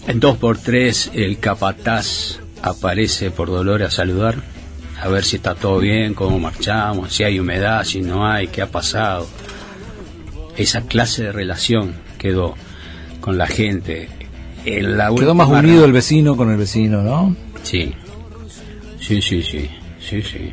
En 0.08 0.20
dos 0.20 0.38
por 0.38 0.58
tres 0.58 1.12
el 1.14 1.40
capataz 1.40 2.40
aparece 2.62 3.30
por 3.30 3.50
Dolores 3.50 3.90
a 3.90 3.92
saludar, 3.92 4.36
a 5.02 5.08
ver 5.10 5.26
si 5.26 5.36
está 5.36 5.56
todo 5.56 5.80
bien, 5.80 6.14
cómo 6.14 6.40
marchamos, 6.40 7.14
si 7.14 7.24
hay 7.24 7.40
humedad, 7.40 7.84
si 7.84 8.02
no 8.02 8.26
hay, 8.26 8.48
qué 8.48 8.62
ha 8.62 8.72
pasado. 8.72 9.28
Esa 10.56 10.82
clase 10.82 11.24
de 11.24 11.32
relación 11.32 11.94
quedó 12.18 12.56
con 13.20 13.38
la 13.38 13.48
gente. 13.48 14.10
La 14.66 15.14
Quedó 15.16 15.34
más 15.34 15.50
unido 15.50 15.86
el 15.86 15.94
vecino 15.94 16.36
con 16.36 16.52
el 16.52 16.58
vecino, 16.58 17.02
¿no? 17.02 17.36
Sí, 17.64 17.94
sí, 19.08 19.22
sí, 19.22 19.42
sí, 19.42 19.70
sí, 20.00 20.22
sí. 20.22 20.52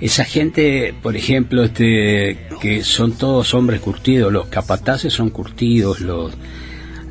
Esa 0.00 0.24
gente, 0.24 0.94
por 1.02 1.14
ejemplo, 1.16 1.62
este, 1.64 2.38
que 2.60 2.82
son 2.82 3.12
todos 3.12 3.52
hombres 3.54 3.80
curtidos, 3.80 4.32
los 4.32 4.46
capataces 4.46 5.12
son 5.12 5.28
curtidos, 5.30 6.00
los, 6.00 6.32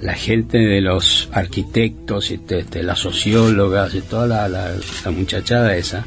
la 0.02 0.14
gente 0.16 0.58
de 0.58 0.82
los 0.82 1.30
arquitectos, 1.32 2.32
este, 2.32 2.60
este, 2.60 2.82
las 2.82 3.00
sociólogas 3.00 3.94
y 3.94 4.02
toda 4.02 4.26
la, 4.28 4.50
la- 4.50 4.76
la 5.06 5.12
muchachada 5.12 5.76
esa, 5.78 6.04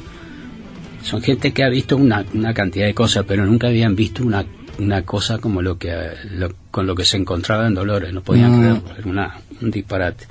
son 1.05 1.22
gente 1.22 1.53
que 1.53 1.62
ha 1.62 1.68
visto 1.68 1.97
una, 1.97 2.24
una 2.34 2.53
cantidad 2.53 2.86
de 2.86 2.95
cosas, 2.95 3.24
pero 3.28 3.47
nunca 3.47 3.68
habían 3.68 3.95
visto 3.95 4.24
una, 4.24 4.45
una 4.78 5.03
cosa 5.03 5.38
como 5.38 5.62
lo 5.62 5.78
que 5.78 5.95
lo- 6.32 6.55
con 6.72 6.86
lo 6.88 6.97
que 6.97 7.05
se 7.05 7.16
encontraba 7.16 7.66
en 7.68 7.74
Dolores, 7.74 8.12
no 8.12 8.22
podían 8.22 8.59
Mm. 8.59 8.64
era 8.64 8.82
una, 9.05 9.36
un 9.61 9.70
disparate. 9.70 10.24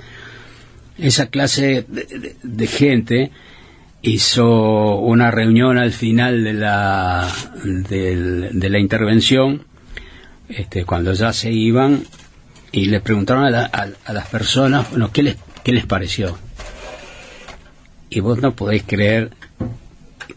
Esa 0.98 1.26
clase 1.28 1.86
de, 1.88 2.04
de- 2.04 2.36
de 2.42 2.66
gente 2.66 3.30
hizo 4.02 4.96
una 4.96 5.30
reunión 5.30 5.78
al 5.78 5.92
final 5.92 6.42
de 6.44 6.52
la, 6.54 7.28
del- 7.64 8.50
de 8.58 8.70
la 8.70 8.78
intervención, 8.78 9.64
este, 10.48 10.84
cuando 10.84 11.12
ya 11.12 11.32
se 11.32 11.50
iban, 11.52 12.02
y 12.72 12.86
le 12.86 13.00
preguntaron 13.00 13.44
a, 13.44 13.50
la- 13.50 13.70
a 14.04 14.12
las 14.12 14.26
personas, 14.28 14.90
bueno, 14.90 15.10
¿qué 15.12 15.22
les, 15.22 15.36
¿qué 15.62 15.72
les 15.72 15.86
pareció? 15.86 16.36
Y 18.10 18.20
vos 18.20 18.40
no 18.40 18.54
podéis 18.54 18.82
creer 18.86 19.30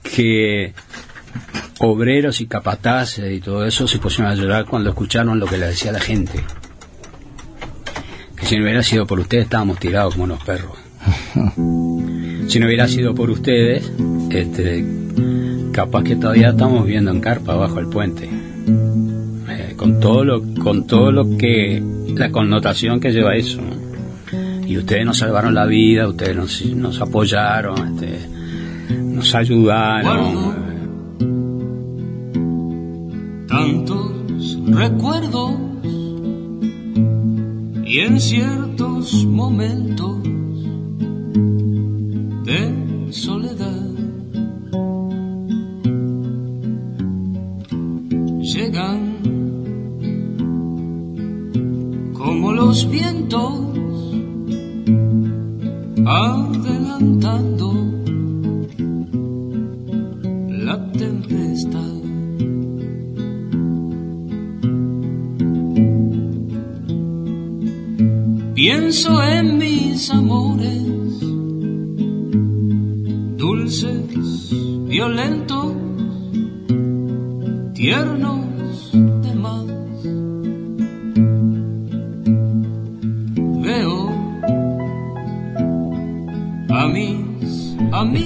que 0.04 0.74
obreros 1.80 2.40
y 2.42 2.48
capataces 2.48 3.32
y 3.34 3.42
todo 3.42 3.66
eso 3.66 3.88
se 3.88 3.98
pusieron 3.98 4.32
a 4.32 4.36
llorar 4.36 4.66
cuando 4.66 4.90
escucharon 4.92 5.40
lo 5.40 5.46
que 5.48 5.58
le 5.58 5.68
decía 5.68 5.92
la 5.92 6.00
gente. 6.00 6.42
Que 8.38 8.46
si 8.46 8.56
no 8.58 8.64
hubiera 8.64 8.84
sido 8.84 9.06
por 9.06 9.20
ustedes 9.20 9.44
estábamos 9.46 9.80
tirados 9.80 10.14
como 10.14 10.26
unos 10.26 10.44
perros. 10.44 10.78
Si 12.56 12.60
no 12.62 12.68
hubiera 12.68 12.88
sido 12.88 13.14
por 13.14 13.30
ustedes, 13.30 13.92
este, 14.30 14.86
capaz 15.74 16.04
que 16.06 16.16
todavía 16.16 16.52
estamos 16.52 16.86
viviendo 16.86 17.12
en 17.12 17.20
carpa 17.20 17.54
bajo 17.54 17.82
el 17.82 17.88
puente. 17.88 18.30
Eh, 19.50 19.74
con 19.76 20.00
todo 20.00 20.24
lo, 20.24 20.42
con 20.64 20.88
todo 20.88 21.12
lo 21.12 21.38
que, 21.38 21.84
la 22.16 22.32
connotación 22.32 23.02
que 23.02 23.12
lleva 23.12 23.36
eso. 23.36 23.60
Y 24.66 24.78
ustedes 24.78 25.06
nos 25.06 25.18
salvaron 25.18 25.54
la 25.54 25.66
vida, 25.66 26.08
ustedes 26.08 26.34
nos, 26.38 26.66
nos 26.68 27.02
apoyaron, 27.02 27.76
este, 27.90 28.20
nos 29.02 29.36
ayudaron. 29.36 30.56
tantos 33.50 34.60
recuerdos 34.66 35.52
y 37.84 38.00
en 38.00 38.22
ciertos 38.22 39.26
momentos 39.26 40.20
los 52.66 52.90
vientos 52.90 53.54
adelantando 56.04 57.68
la 60.50 60.92
tempestad. 60.94 61.94
Pienso 68.56 69.24
en 69.24 69.58
mis 69.60 70.10
amores, 70.10 71.20
dulces, 73.38 74.50
violentos, 74.88 75.68
tiernos 77.76 78.45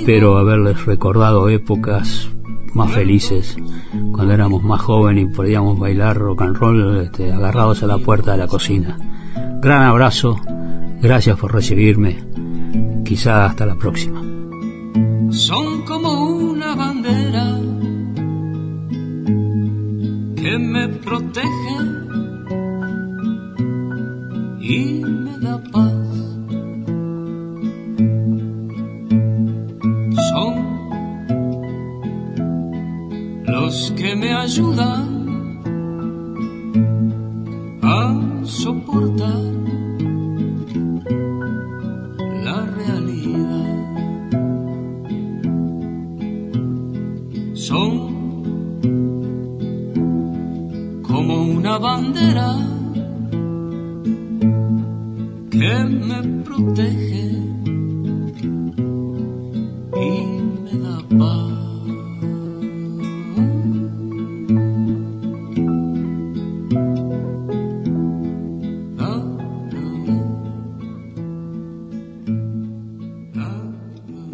Espero 0.10 0.40
haberles 0.40 0.88
recordado 0.88 1.50
épocas 1.50 2.30
más 2.74 2.92
felices, 2.92 3.56
cuando 4.12 4.34
éramos 4.34 4.64
más 4.64 4.82
jóvenes 4.82 5.26
y 5.26 5.36
podíamos 5.36 5.78
bailar 5.78 6.18
rock 6.18 6.42
and 6.42 6.58
roll 6.58 7.02
este, 7.02 7.32
agarrados 7.32 7.84
a 7.84 7.86
la 7.86 8.00
puerta 8.00 8.32
de 8.32 8.40
la 8.40 8.48
cocina. 8.48 8.98
Gran 9.62 9.84
abrazo, 9.84 10.42
gracias 11.00 11.38
por 11.38 11.54
recibirme, 11.54 12.18
quizá 13.06 13.46
hasta 13.46 13.68
la 13.68 13.76
próxima. 13.76 14.20
son 15.30 15.84
como 15.84 16.26
una 16.28 16.74
bandera 16.74 17.60
que 20.38 20.58
me 20.58 20.88
protege 20.88 21.78
y 24.60 25.19
que 34.56 34.62
me 34.64 35.09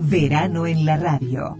Verano 0.07 0.67
en 0.67 0.85
la 0.85 0.97
radio. 0.97 1.57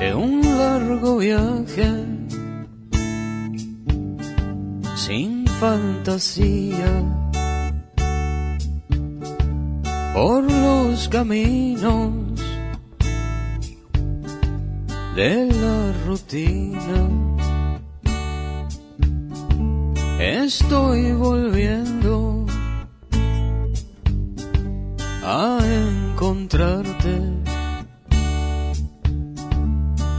Es 0.00 0.14
un 0.14 0.40
largo 0.42 1.18
viaje 1.18 1.90
sin 4.96 5.46
fantasía 5.46 7.02
por 10.14 10.44
los 10.44 11.08
caminos 11.08 12.12
de 15.16 15.46
la 15.46 15.92
rutina. 16.06 17.29
Estoy 20.52 21.12
volviendo 21.12 22.44
a 25.22 25.60
encontrarte 25.62 27.22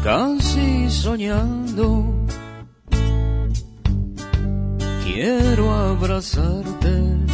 casi 0.02 0.90
soñando. 0.90 2.16
Quiero 5.04 5.70
abrazarte. 5.70 7.31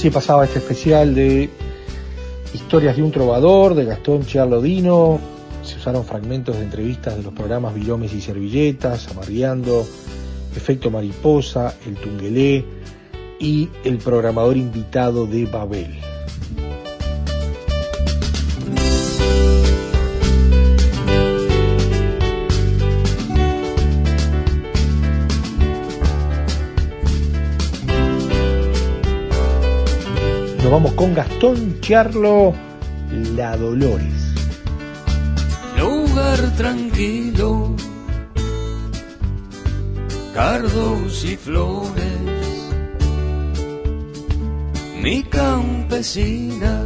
Así 0.00 0.08
pasaba 0.08 0.46
este 0.46 0.60
especial 0.60 1.14
de 1.14 1.50
Historias 2.54 2.96
de 2.96 3.02
un 3.02 3.12
trovador, 3.12 3.74
de 3.74 3.84
Gastón 3.84 4.24
Chiarlodino. 4.24 5.20
Se 5.62 5.76
usaron 5.76 6.06
fragmentos 6.06 6.56
de 6.56 6.62
entrevistas 6.62 7.18
de 7.18 7.22
los 7.22 7.34
programas 7.34 7.74
Viromes 7.74 8.14
y 8.14 8.22
Servilletas, 8.22 9.08
Amargueando, 9.08 9.86
Efecto 10.56 10.90
Mariposa, 10.90 11.74
El 11.86 11.96
Tungelé 11.96 12.64
y 13.38 13.68
el 13.84 13.98
programador 13.98 14.56
invitado 14.56 15.26
de 15.26 15.44
Babel. 15.44 16.09
Vamos 30.70 30.92
con 30.92 31.12
Gastón 31.14 31.80
Charlo 31.80 32.54
La 33.34 33.56
Dolores. 33.56 34.34
lugar 35.76 36.38
tranquilo, 36.56 37.74
cardos 40.32 41.24
y 41.24 41.36
flores, 41.36 42.70
mi 45.02 45.24
campesina 45.24 46.84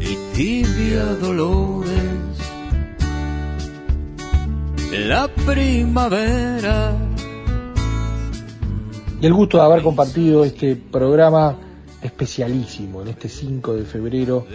y 0.00 0.16
tibia 0.34 1.04
dolores, 1.14 1.94
la 4.90 5.28
primavera. 5.46 7.09
Y 9.20 9.26
el 9.26 9.34
gusto 9.34 9.58
de 9.58 9.64
haber 9.64 9.82
compartido 9.82 10.44
este 10.44 10.76
programa 10.76 11.54
especialísimo 12.00 13.02
en 13.02 13.08
este 13.08 13.28
5 13.28 13.74
de 13.74 13.84
febrero, 13.84 14.46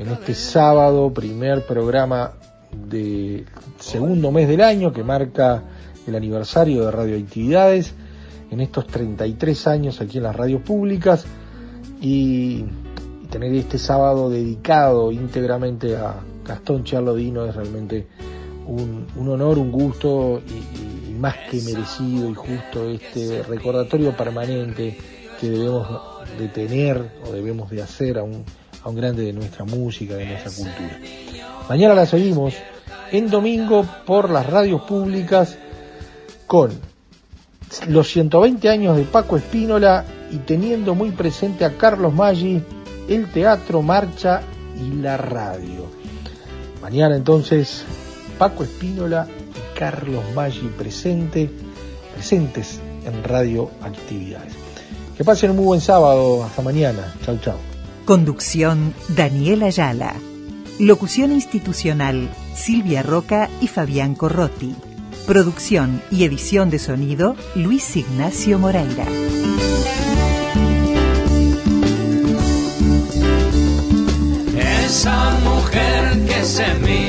en 0.00 0.08
este 0.08 0.34
sábado, 0.34 1.14
primer 1.14 1.64
programa 1.64 2.32
de 2.72 3.44
segundo 3.78 4.32
mes 4.32 4.48
del 4.48 4.62
año 4.62 4.92
que 4.92 5.04
marca 5.04 5.62
el 6.04 6.16
aniversario 6.16 6.84
de 6.84 6.90
Radioactividades, 6.90 7.94
en 8.50 8.60
estos 8.60 8.88
33 8.88 9.66
años 9.68 10.00
aquí 10.00 10.18
en 10.18 10.24
las 10.24 10.34
radios 10.34 10.62
públicas 10.62 11.24
y, 12.00 12.64
tener 13.30 13.52
este 13.54 13.76
sábado 13.76 14.30
dedicado 14.30 15.10
íntegramente 15.10 15.96
a 15.96 16.20
Gastón 16.44 16.84
Charlodino 16.84 17.44
es 17.44 17.54
realmente 17.54 18.06
un, 18.66 19.06
honor, 19.28 19.58
un 19.58 19.72
gusto 19.72 20.40
y 20.46 20.95
más 21.16 21.36
que 21.50 21.60
merecido 21.62 22.30
y 22.30 22.34
justo 22.34 22.88
este 22.88 23.42
recordatorio 23.42 24.16
permanente 24.16 24.96
que 25.40 25.50
debemos 25.50 25.86
de 26.38 26.48
tener 26.48 27.12
o 27.26 27.32
debemos 27.32 27.70
de 27.70 27.82
hacer 27.82 28.18
a 28.18 28.22
un, 28.22 28.44
a 28.82 28.88
un 28.88 28.96
grande 28.96 29.22
de 29.24 29.32
nuestra 29.32 29.64
música, 29.64 30.14
de 30.14 30.26
nuestra 30.26 30.50
cultura. 30.50 30.98
Mañana 31.68 31.94
la 31.94 32.06
seguimos 32.06 32.54
en 33.10 33.30
domingo 33.30 33.84
por 34.04 34.30
las 34.30 34.46
radios 34.46 34.82
públicas 34.82 35.58
con 36.46 36.70
los 37.88 38.08
120 38.08 38.68
años 38.68 38.96
de 38.96 39.04
Paco 39.04 39.36
Espínola 39.36 40.04
y 40.30 40.38
teniendo 40.38 40.94
muy 40.94 41.10
presente 41.10 41.64
a 41.64 41.76
Carlos 41.76 42.12
Maggi, 42.12 42.62
el 43.08 43.30
teatro, 43.30 43.82
marcha 43.82 44.42
y 44.76 45.00
la 45.00 45.16
radio. 45.16 45.86
Mañana 46.82 47.16
entonces 47.16 47.84
Paco 48.38 48.64
Espínola 48.64 49.26
Carlos 49.78 50.24
Maggi 50.34 50.68
presente, 50.68 51.50
presentes 52.14 52.80
en 53.04 53.22
Radio 53.22 53.70
Actividades. 53.82 54.54
Que 55.16 55.24
pasen 55.24 55.50
un 55.50 55.56
muy 55.56 55.66
buen 55.66 55.80
sábado, 55.80 56.44
hasta 56.44 56.62
mañana. 56.62 57.14
Chau 57.24 57.38
chau. 57.38 57.56
Conducción 58.04 58.94
Daniel 59.08 59.62
Ayala. 59.62 60.14
Locución 60.78 61.32
institucional 61.32 62.28
Silvia 62.54 63.02
Roca 63.02 63.48
y 63.60 63.68
Fabián 63.68 64.14
Corrotti. 64.14 64.74
Producción 65.26 66.02
y 66.10 66.24
edición 66.24 66.70
de 66.70 66.78
sonido 66.78 67.36
Luis 67.54 67.96
Ignacio 67.96 68.58
Moreira. 68.58 69.06
Esa 74.84 75.38
mujer 75.40 76.26
que 76.26 76.44
se 76.44 76.74
mira 76.74 77.05